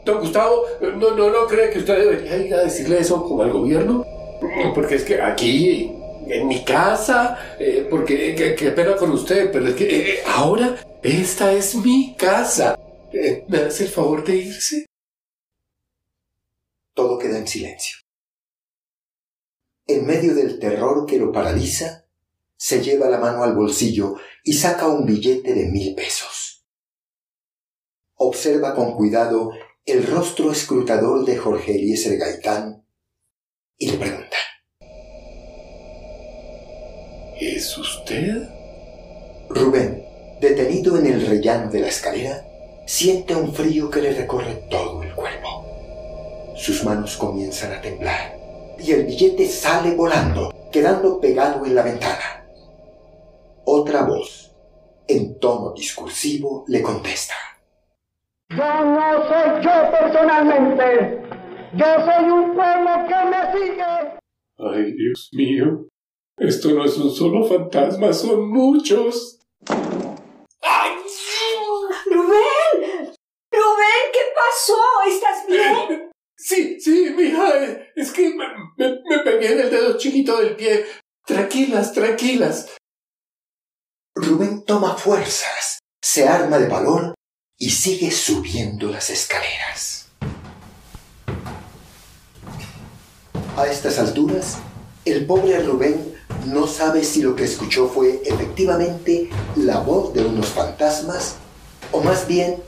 don, 0.05 0.21
Gustavo, 0.21 0.63
¿no, 0.81 1.17
no, 1.17 1.31
¿no 1.31 1.49
cree 1.49 1.69
que 1.71 1.81
usted 1.81 1.99
debería 1.99 2.37
ir 2.37 2.55
a 2.55 2.63
decirle 2.63 3.01
eso 3.01 3.25
como 3.25 3.43
al 3.43 3.51
gobierno? 3.51 4.07
Porque 4.73 4.95
es 4.95 5.03
que 5.03 5.21
aquí, 5.21 5.93
en 6.29 6.47
mi 6.47 6.63
casa, 6.63 7.57
eh, 7.59 7.89
porque 7.91 8.37
qué 8.37 8.55
qué 8.55 8.71
pena 8.71 8.95
con 8.95 9.11
usted, 9.11 9.51
pero 9.51 9.67
es 9.67 9.75
que 9.75 10.21
ahora 10.29 10.77
esta 11.03 11.53
es 11.53 11.75
mi 11.75 12.15
casa. 12.17 12.79
¿Me 13.49 13.59
hace 13.59 13.85
el 13.85 13.91
favor 13.91 14.23
de 14.23 14.37
irse? 14.37 14.87
Todo 16.95 17.19
queda 17.19 17.39
en 17.39 17.49
silencio. 17.49 18.04
En 19.87 20.07
medio 20.07 20.35
del 20.35 20.59
terror 20.59 21.05
que 21.05 21.19
lo 21.19 21.31
paraliza, 21.31 22.07
se 22.57 22.83
lleva 22.83 23.11
la 23.11 23.19
mano 23.19 23.43
al 23.43 23.55
bolsillo 23.55 24.15
y 24.43 24.55
saca 24.55 24.89
un 24.89 25.05
billete 25.05 25.53
de 25.53 25.67
mil 25.67 25.95
pesos. 25.95 26.65
Observa 28.15 28.75
con 28.75 28.95
cuidado 28.97 29.51
el 29.85 30.07
rostro 30.07 30.51
escrutador 30.51 31.27
de 31.27 31.37
Jorge 31.37 31.75
Eliezer 31.75 32.17
Gaitán 32.17 32.87
y 33.77 33.91
le 33.91 33.99
pregunta. 33.99 34.37
¿Es 37.39 37.77
usted? 37.77 38.49
Rubén, 39.51 40.03
detenido 40.41 40.97
en 40.97 41.07
el 41.07 41.27
rellano 41.27 41.71
de 41.71 41.81
la 41.81 41.89
escalera, 41.89 42.43
siente 42.87 43.35
un 43.35 43.53
frío 43.55 43.91
que 43.91 44.01
le 44.01 44.15
recorre 44.15 44.55
todo 44.71 45.03
el 45.03 45.15
cuerpo. 45.15 46.55
Sus 46.57 46.83
manos 46.85 47.19
comienzan 47.19 47.73
a 47.73 47.83
temblar 47.83 48.34
y 48.85 48.93
el 48.93 49.07
billete 49.07 49.47
sale 49.47 49.95
volando, 49.95 50.53
quedando 50.71 51.19
pegado 51.19 51.65
en 51.65 51.75
la 51.75 51.83
ventana. 51.83 52.45
Otra 53.65 54.03
voz, 54.03 54.55
en 55.09 55.39
tono 55.39 55.73
discursivo, 55.73 56.65
le 56.69 56.83
contesta. 56.83 57.35
Yo 58.51 58.57
no 58.57 59.27
soy 59.27 59.65
yo 59.65 59.91
personalmente. 59.91 61.23
Yo 61.75 61.87
soy 62.05 62.31
un 62.31 62.55
pueblo 62.55 62.91
que 63.09 63.25
me 63.31 63.53
sigue. 63.53 63.85
Ay, 64.59 64.93
Dios 64.93 65.31
mío. 65.33 65.89
Esto 66.37 66.71
no 66.71 66.85
es 66.85 66.97
un 66.99 67.11
solo 67.11 67.45
fantasma, 67.45 68.13
son 68.13 68.51
muchos. 68.51 69.41
¡Ay! 70.61 70.91
Rubén, 72.07 73.15
Rubén, 73.51 74.05
¿qué 74.13 74.21
pasó? 74.35 74.77
¿Estás 75.07 75.47
bien? 75.47 76.11
Sí, 76.95 77.11
mija, 77.17 77.53
es 77.97 78.13
que 78.13 78.29
me, 78.31 78.45
me- 78.77 79.19
pegué 79.25 79.55
en 79.55 79.61
el 79.63 79.69
dedo 79.71 79.99
chiquito 79.99 80.39
del 80.39 80.55
pie. 80.55 80.87
Tranquilas, 81.27 81.93
tranquilas. 81.93 82.69
Rubén 84.15 84.65
toma 84.65 84.97
fuerzas, 84.97 85.81
se 86.01 86.29
arma 86.29 86.57
de 86.59 86.69
valor 86.69 87.15
y 87.59 87.71
sigue 87.71 88.13
subiendo 88.13 88.93
las 88.93 89.11
escaleras. 89.11 90.07
A 93.57 93.67
estas 93.67 93.99
alturas, 93.99 94.59
el 95.05 95.27
pobre 95.27 95.59
Rubén 95.65 96.15
no 96.47 96.69
sabe 96.69 97.03
si 97.03 97.23
lo 97.23 97.35
que 97.35 97.43
escuchó 97.43 97.89
fue 97.89 98.23
efectivamente 98.25 99.31
la 99.57 99.81
voz 99.81 100.15
de 100.15 100.25
unos 100.25 100.47
fantasmas 100.47 101.35
o 101.91 102.01
más 102.01 102.29
bien 102.29 102.63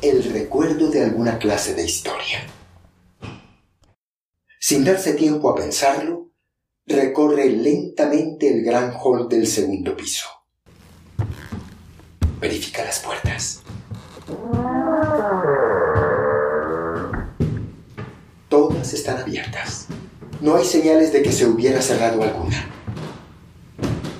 el 0.00 0.24
recuerdo 0.32 0.88
de 0.88 1.04
alguna 1.04 1.38
clase 1.38 1.74
de 1.74 1.84
historia. 1.84 2.46
Sin 4.68 4.84
darse 4.84 5.12
tiempo 5.12 5.48
a 5.48 5.54
pensarlo, 5.54 6.32
recorre 6.86 7.48
lentamente 7.50 8.52
el 8.52 8.64
gran 8.64 8.92
hall 9.00 9.28
del 9.28 9.46
segundo 9.46 9.96
piso. 9.96 10.26
Verifica 12.40 12.82
las 12.82 12.98
puertas. 12.98 13.62
Todas 18.48 18.92
están 18.92 19.18
abiertas. 19.18 19.86
No 20.40 20.56
hay 20.56 20.64
señales 20.64 21.12
de 21.12 21.22
que 21.22 21.30
se 21.30 21.46
hubiera 21.46 21.80
cerrado 21.80 22.24
alguna. 22.24 22.68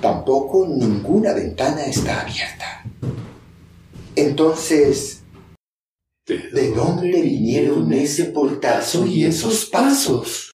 Tampoco 0.01 0.65
ninguna 0.65 1.33
ventana 1.33 1.83
está 1.83 2.21
abierta. 2.21 2.85
Entonces, 4.15 5.16
¿de 6.27 6.71
dónde 6.71 7.21
vinieron 7.21 7.91
ese 7.93 8.25
portazo 8.25 9.05
y 9.05 9.23
esos 9.23 9.65
pasos? 9.65 10.51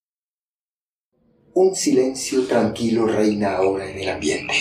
Un 1.55 1.75
silencio 1.75 2.43
tranquilo 2.43 3.07
reina 3.07 3.55
ahora 3.55 3.89
en 3.89 3.97
el 3.97 4.09
ambiente. 4.09 4.53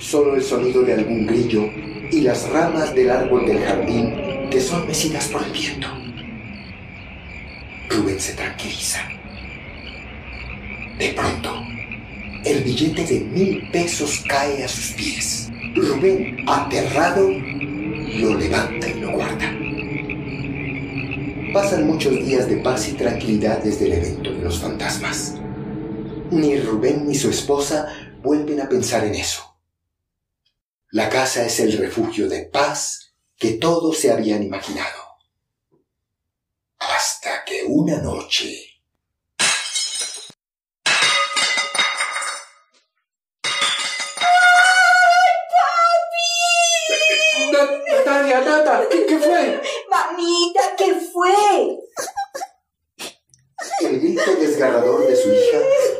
Solo 0.00 0.34
el 0.34 0.42
sonido 0.42 0.82
de 0.82 0.94
algún 0.94 1.26
grillo 1.26 1.64
y 2.10 2.22
las 2.22 2.48
ramas 2.50 2.94
del 2.94 3.10
árbol 3.10 3.46
del 3.46 3.60
jardín 3.60 4.50
que 4.50 4.60
son 4.60 4.86
mecidas 4.86 5.28
por 5.28 5.42
el 5.44 5.52
viento. 5.52 5.88
Rubén 7.88 8.18
se 8.18 8.34
tranquiliza. 8.34 9.08
De 10.98 11.10
pronto, 11.10 11.54
el 12.44 12.64
billete 12.64 13.04
de 13.04 13.20
mil 13.20 13.70
pesos 13.70 14.24
cae 14.28 14.64
a 14.64 14.68
sus 14.68 14.92
pies. 14.94 15.50
Rubén, 15.74 16.44
aterrado, 16.48 17.30
lo 18.18 18.34
levanta 18.34 18.88
y 18.88 18.94
lo 19.00 19.12
guarda. 19.12 19.52
Pasan 21.52 21.86
muchos 21.86 22.12
días 22.12 22.48
de 22.48 22.56
paz 22.58 22.88
y 22.88 22.92
tranquilidad 22.92 23.62
desde 23.62 23.86
el 23.86 23.92
evento 23.92 24.32
de 24.32 24.42
los 24.42 24.58
fantasmas. 24.58 25.34
ni 26.30 26.58
Rubén 26.58 27.06
ni 27.06 27.14
su 27.14 27.30
esposa 27.30 27.86
vuelven 28.22 28.60
a 28.60 28.68
pensar 28.68 29.04
en 29.04 29.14
eso. 29.14 29.56
La 30.90 31.08
casa 31.08 31.44
es 31.44 31.60
el 31.60 31.76
refugio 31.78 32.28
de 32.28 32.44
paz 32.44 33.14
que 33.36 33.52
todos 33.52 33.98
se 33.98 34.10
habían 34.10 34.42
imaginado. 34.42 35.02
Hasta 36.78 37.44
que 37.44 37.64
una 37.66 37.98
noche... 37.98 38.62
Natalia, 47.88 48.40
Nata, 48.40 48.88
¿qué, 48.90 49.06
¿qué, 49.06 49.18
fue? 49.18 49.62
Mamita, 49.90 50.76
¿qué 50.76 50.94
fue? 51.12 51.78
El 53.80 54.00
grito 54.00 54.34
desgarrador 54.36 55.06
de 55.06 55.16
su 55.16 55.32
hija 55.32 55.58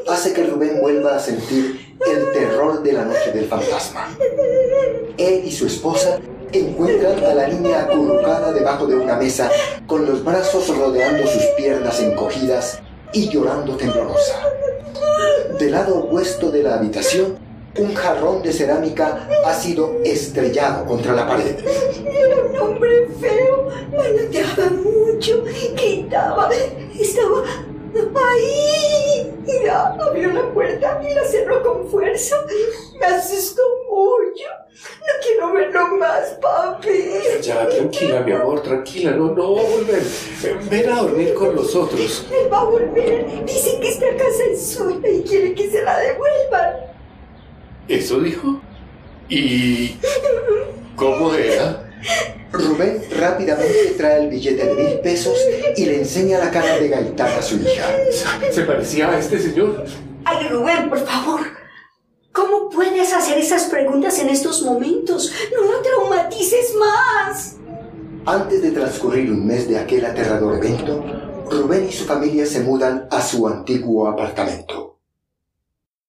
hace 0.09 0.33
que 0.33 0.45
Rubén 0.45 0.81
a 1.15 1.19
sentir 1.21 1.97
el 2.05 2.33
terror 2.33 2.83
de 2.83 2.93
la 2.93 3.05
noche 3.05 3.33
del 3.33 3.47
fantasma. 3.47 4.09
Él 5.17 5.43
y 5.45 5.53
su 5.53 5.67
esposa 5.67 6.19
encuentran 6.53 7.23
a 7.25 7.35
la 7.35 7.49
niña 7.49 7.83
acurrucada 7.83 8.53
debajo 8.53 8.87
de 8.87 8.97
una 8.97 9.17
mesa, 9.17 9.51
con 9.87 10.07
los 10.07 10.25
brazos 10.25 10.69
rodeando 10.77 11.27
sus 11.27 11.43
piernas 11.57 12.01
encogidas 12.01 12.81
y 13.13 13.29
llorando 13.29 13.77
temblorosa. 13.77 14.41
Del 15.59 15.73
lado 15.73 15.99
opuesto 15.99 16.51
de 16.51 16.63
la 16.63 16.75
habitación, 16.75 17.39
un 17.79 17.95
jarrón 17.95 18.43
de 18.43 18.53
cerámica 18.53 19.29
ha 19.45 19.55
sido 19.55 20.01
estrellado 20.05 20.87
contra 20.87 21.13
la 21.15 21.27
pared. 21.27 21.57
Era 22.05 22.37
un 22.43 22.59
hombre 22.59 23.09
feo, 23.21 23.69
manoteaba 23.93 24.71
mucho, 24.71 25.45
gritaba, 25.45 26.51
estaba 26.99 27.43
ahí. 28.01 29.33
Y 29.47 29.69
abrió 29.69 30.33
la 30.33 30.53
puerta 30.53 31.01
y 31.03 31.15
la 31.15 31.25
cerró 31.25 31.63
con 31.63 31.89
fuerza. 31.89 32.37
Me 32.99 33.07
asustó 33.07 33.63
mucho. 33.89 34.49
No 35.01 35.13
quiero 35.23 35.53
verlo 35.53 35.97
más, 35.97 36.37
papi. 36.41 37.41
Ya, 37.43 37.69
tranquila, 37.69 38.21
mi 38.21 38.33
amor, 38.33 38.63
tranquila. 38.63 39.13
No, 39.13 39.33
no 39.33 39.55
va 39.55 39.61
a 39.61 39.65
volver. 39.65 40.03
Ven 40.71 40.91
a 40.91 41.03
dormir 41.03 41.35
con 41.35 41.55
nosotros. 41.55 42.27
Él 42.31 42.53
va 42.53 42.61
a 42.61 42.65
volver. 42.65 43.45
Dicen 43.45 43.81
que 43.81 43.89
esta 43.89 44.11
casa 44.17 44.45
es 44.51 44.67
suya 44.73 45.09
y 45.09 45.23
quiere 45.23 45.55
que 45.55 45.71
se 45.71 45.83
la 45.83 45.99
devuelvan. 45.99 46.75
¿Eso 47.89 48.21
dijo? 48.21 48.61
¿Y 49.29 49.97
cómo 50.97 51.33
era? 51.35 51.86
Rubén 52.53 53.03
rápidamente 53.19 53.95
trae 53.97 54.23
el 54.23 54.31
billete 54.31 54.67
de 54.67 54.75
mil 54.75 55.01
pesos 55.01 55.37
y 55.77 55.85
le 55.85 55.99
enseña 55.99 56.39
la 56.39 56.51
cara 56.51 56.79
de 56.79 56.89
Gaitán 56.89 57.39
a 57.39 57.43
su 57.43 57.57
hija. 57.57 57.85
Se 58.51 58.63
parecía 58.63 59.11
a 59.11 59.19
este 59.19 59.39
señor. 59.39 59.85
Ay, 60.25 60.49
Rubén, 60.49 60.89
por 60.89 60.99
favor. 61.07 61.41
¿Cómo 62.33 62.69
puedes 62.69 63.13
hacer 63.13 63.39
esas 63.39 63.65
preguntas 63.65 64.19
en 64.19 64.29
estos 64.29 64.63
momentos? 64.63 65.33
No 65.55 65.73
lo 65.73 65.83
traumatices 65.83 66.75
más. 66.75 67.57
Antes 68.27 68.61
de 68.61 68.73
transcurrir 68.73 69.31
un 69.31 69.47
mes 69.47 69.69
de 69.69 69.79
aquel 69.79 70.05
aterrador 70.05 70.57
evento, 70.57 71.03
Rubén 71.51 71.87
y 71.89 71.93
su 71.93 72.05
familia 72.05 72.45
se 72.45 72.61
mudan 72.61 73.07
a 73.11 73.23
su 73.23 73.47
antiguo 73.47 74.09
apartamento. 74.09 74.99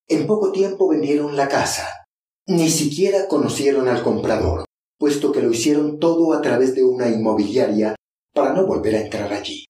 En 0.06 0.26
poco 0.26 0.52
tiempo 0.52 0.88
vendieron 0.88 1.36
la 1.36 1.48
casa. 1.48 2.06
Ni 2.46 2.70
siquiera 2.70 3.28
conocieron 3.28 3.88
al 3.88 4.02
comprador, 4.02 4.64
puesto 4.98 5.32
que 5.32 5.42
lo 5.42 5.50
hicieron 5.50 5.98
todo 5.98 6.32
a 6.32 6.42
través 6.42 6.74
de 6.74 6.84
una 6.84 7.08
inmobiliaria 7.08 7.94
para 8.34 8.52
no 8.52 8.66
volver 8.66 8.96
a 8.96 9.00
entrar 9.00 9.32
allí. 9.32 9.64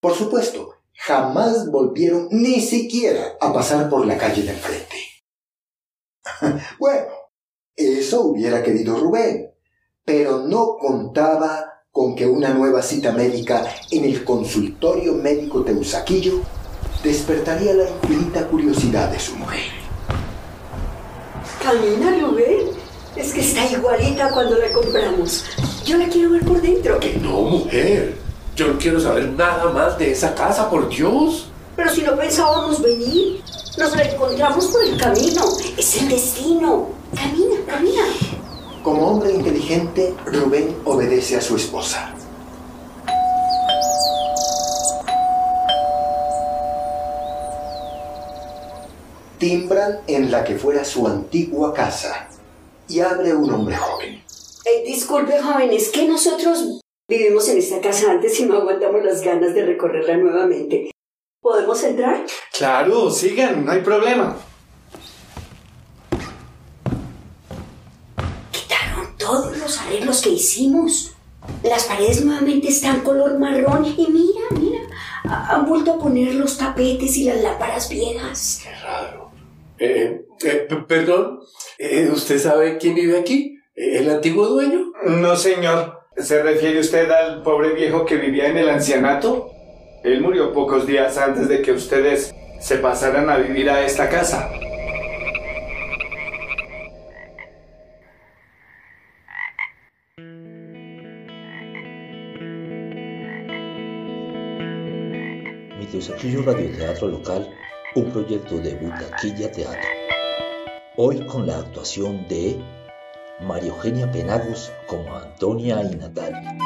Por 0.00 0.14
supuesto, 0.14 0.74
jamás 0.92 1.70
volvieron 1.70 2.28
ni 2.30 2.60
siquiera 2.60 3.36
a 3.40 3.52
pasar 3.52 3.88
por 3.88 4.06
la 4.06 4.18
calle 4.18 4.42
de 4.42 4.50
enfrente. 4.50 4.96
bueno, 6.78 7.06
eso 7.76 8.22
hubiera 8.22 8.62
querido 8.62 8.96
Rubén, 8.96 9.52
pero 10.04 10.40
no 10.40 10.76
contaba 10.78 11.84
con 11.90 12.14
que 12.14 12.26
una 12.26 12.54
nueva 12.54 12.82
cita 12.82 13.12
médica 13.12 13.64
en 13.90 14.04
el 14.04 14.24
consultorio 14.24 15.14
médico 15.14 15.64
Teusaquillo 15.64 16.42
despertaría 17.02 17.74
la 17.74 17.88
infinita 17.90 18.46
curiosidad 18.46 19.10
de 19.10 19.18
su 19.18 19.36
mujer. 19.36 19.70
Camina, 21.62 22.18
Rubén. 22.20 22.67
Es 23.18 23.32
que 23.32 23.40
está 23.40 23.66
igualita 23.66 24.30
cuando 24.30 24.56
la 24.58 24.72
compramos. 24.72 25.44
Yo 25.84 25.96
la 25.96 26.06
quiero 26.06 26.30
ver 26.30 26.44
por 26.44 26.62
dentro. 26.62 27.00
Que 27.00 27.14
no, 27.14 27.42
mujer. 27.42 28.16
Yo 28.54 28.68
no 28.68 28.78
quiero 28.78 29.00
saber 29.00 29.28
nada 29.30 29.72
más 29.72 29.98
de 29.98 30.12
esa 30.12 30.36
casa, 30.36 30.70
por 30.70 30.88
Dios. 30.88 31.48
Pero 31.74 31.90
si 31.90 32.02
no 32.02 32.16
pensábamos 32.16 32.80
venir, 32.80 33.42
nos 33.76 33.96
la 33.96 34.04
encontramos 34.04 34.66
por 34.66 34.84
el 34.84 34.96
camino. 34.96 35.42
Es 35.76 36.00
el 36.00 36.08
destino. 36.10 36.90
Camina, 37.12 37.56
camina. 37.66 38.04
Como 38.84 39.08
hombre 39.08 39.32
inteligente, 39.32 40.14
Rubén 40.24 40.76
obedece 40.84 41.36
a 41.36 41.40
su 41.40 41.56
esposa. 41.56 42.14
Timbran 49.38 50.02
en 50.06 50.30
la 50.30 50.44
que 50.44 50.54
fuera 50.54 50.84
su 50.84 51.06
antigua 51.06 51.74
casa 51.74 52.27
y 52.88 53.00
abre 53.00 53.34
un 53.34 53.50
hombre 53.52 53.76
joven. 53.76 54.22
Disculpe, 54.84 55.40
joven, 55.40 55.70
es 55.72 55.88
que 55.90 56.06
nosotros 56.06 56.80
vivimos 57.08 57.48
en 57.48 57.58
esta 57.58 57.80
casa 57.80 58.10
antes 58.10 58.38
y 58.40 58.44
no 58.44 58.58
aguantamos 58.58 59.02
las 59.04 59.22
ganas 59.22 59.54
de 59.54 59.64
recorrerla 59.64 60.16
nuevamente. 60.16 60.90
¿Podemos 61.40 61.82
entrar? 61.84 62.26
Claro, 62.56 63.10
sigan, 63.10 63.64
no 63.64 63.72
hay 63.72 63.80
problema. 63.80 64.36
Quitaron 68.50 69.16
todos 69.16 69.56
los 69.56 69.78
arreglos 69.78 70.20
que 70.20 70.30
hicimos. 70.30 71.14
Las 71.62 71.84
paredes 71.84 72.24
nuevamente 72.24 72.68
están 72.68 73.00
color 73.00 73.38
marrón 73.38 73.86
y 73.86 74.06
mira, 74.10 74.42
mira, 74.50 74.80
han 75.24 75.66
vuelto 75.66 75.94
a 75.94 75.98
poner 75.98 76.34
los 76.34 76.58
tapetes 76.58 77.16
y 77.16 77.24
las 77.24 77.40
lámparas 77.40 77.88
viejas. 77.88 78.60
Qué 78.62 78.74
raro. 78.82 79.30
Eh, 79.78 80.27
eh, 80.44 80.68
perdón, 80.86 81.40
eh, 81.78 82.08
¿usted 82.12 82.38
sabe 82.38 82.78
quién 82.78 82.94
vive 82.94 83.18
aquí? 83.18 83.58
¿El 83.74 84.10
antiguo 84.10 84.46
dueño? 84.48 84.92
No, 85.04 85.36
señor. 85.36 85.98
¿Se 86.16 86.42
refiere 86.42 86.80
usted 86.80 87.08
al 87.10 87.42
pobre 87.42 87.74
viejo 87.74 88.04
que 88.04 88.16
vivía 88.16 88.48
en 88.48 88.58
el 88.58 88.68
ancianato? 88.68 89.52
Él 90.02 90.20
murió 90.20 90.52
pocos 90.52 90.86
días 90.86 91.16
antes 91.16 91.48
de 91.48 91.62
que 91.62 91.72
ustedes 91.72 92.34
se 92.60 92.78
pasaran 92.78 93.30
a 93.30 93.36
vivir 93.36 93.70
a 93.70 93.84
esta 93.84 94.08
casa. 94.08 94.50
Mi 105.78 105.86
Teusaquillo 105.86 106.42
Radioteatro 106.42 107.08
Local, 107.08 107.48
un 107.94 108.10
proyecto 108.10 108.58
de 108.58 108.74
Butaquilla 108.74 109.52
Teatro. 109.52 109.97
Hoy 111.00 111.24
con 111.26 111.46
la 111.46 111.58
actuación 111.58 112.26
de 112.26 112.60
María 113.40 113.68
Eugenia 113.68 114.10
Penagos 114.10 114.72
como 114.88 115.14
Antonia 115.14 115.80
y 115.84 115.94
Natalia, 115.94 116.58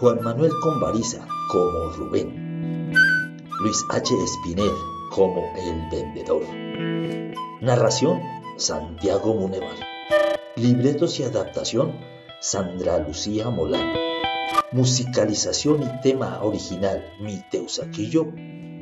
Juan 0.00 0.20
Manuel 0.20 0.50
Convariza 0.60 1.28
como 1.48 1.90
Rubén, 1.90 2.90
Luis 3.60 3.84
H. 3.88 4.12
Espinel 4.24 4.72
como 5.12 5.44
El 5.56 5.88
Vendedor. 5.92 6.42
Narración 7.60 8.20
Santiago 8.56 9.32
Munevar. 9.32 9.76
Libretos 10.56 11.20
y 11.20 11.22
adaptación 11.22 12.00
Sandra 12.40 12.98
Lucía 12.98 13.48
Molano. 13.48 13.96
Musicalización 14.72 15.84
y 15.84 16.00
tema 16.02 16.42
original 16.42 17.08
Mi 17.20 17.40
Teusaquillo 17.48 18.26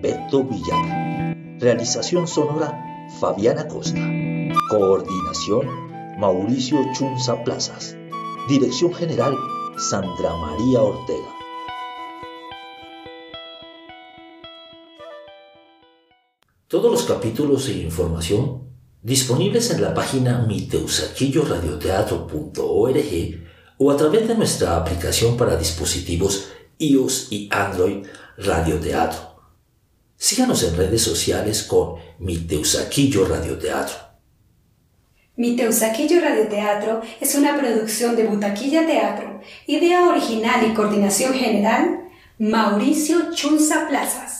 Beto 0.00 0.42
Villaga. 0.42 1.34
Realización 1.58 2.26
sonora 2.26 3.06
Fabiana 3.20 3.68
Costa. 3.68 4.27
Coordinación 4.66 6.18
Mauricio 6.18 6.78
Chunza 6.92 7.42
Plazas. 7.44 7.96
Dirección 8.48 8.92
General 8.92 9.32
Sandra 9.78 10.36
María 10.36 10.82
Ortega. 10.82 11.34
Todos 16.66 16.90
los 16.92 17.04
capítulos 17.04 17.68
e 17.68 17.78
información 17.78 18.64
disponibles 19.02 19.70
en 19.70 19.80
la 19.80 19.94
página 19.94 20.44
miteusaquilloradioteatro.org 20.46 23.46
o 23.78 23.90
a 23.90 23.96
través 23.96 24.28
de 24.28 24.34
nuestra 24.34 24.76
aplicación 24.76 25.38
para 25.38 25.56
dispositivos 25.56 26.50
iOS 26.76 27.28
y 27.30 27.48
Android 27.50 28.04
Radioteatro. 28.36 29.38
Síganos 30.16 30.62
en 30.64 30.76
redes 30.76 31.00
sociales 31.00 31.62
con 31.62 31.94
Mi 32.18 32.36
Teusaquillo 32.38 33.26
Radioteatro. 33.26 34.07
Mi 35.38 35.54
Teusaquillo 35.54 36.20
Radioteatro 36.20 37.00
es 37.20 37.36
una 37.36 37.56
producción 37.56 38.16
de 38.16 38.26
Butaquilla 38.26 38.84
Teatro, 38.84 39.40
idea 39.68 40.08
original 40.08 40.66
y 40.68 40.74
coordinación 40.74 41.32
general, 41.32 42.00
Mauricio 42.40 43.32
Chunza 43.32 43.86
Plazas. 43.88 44.37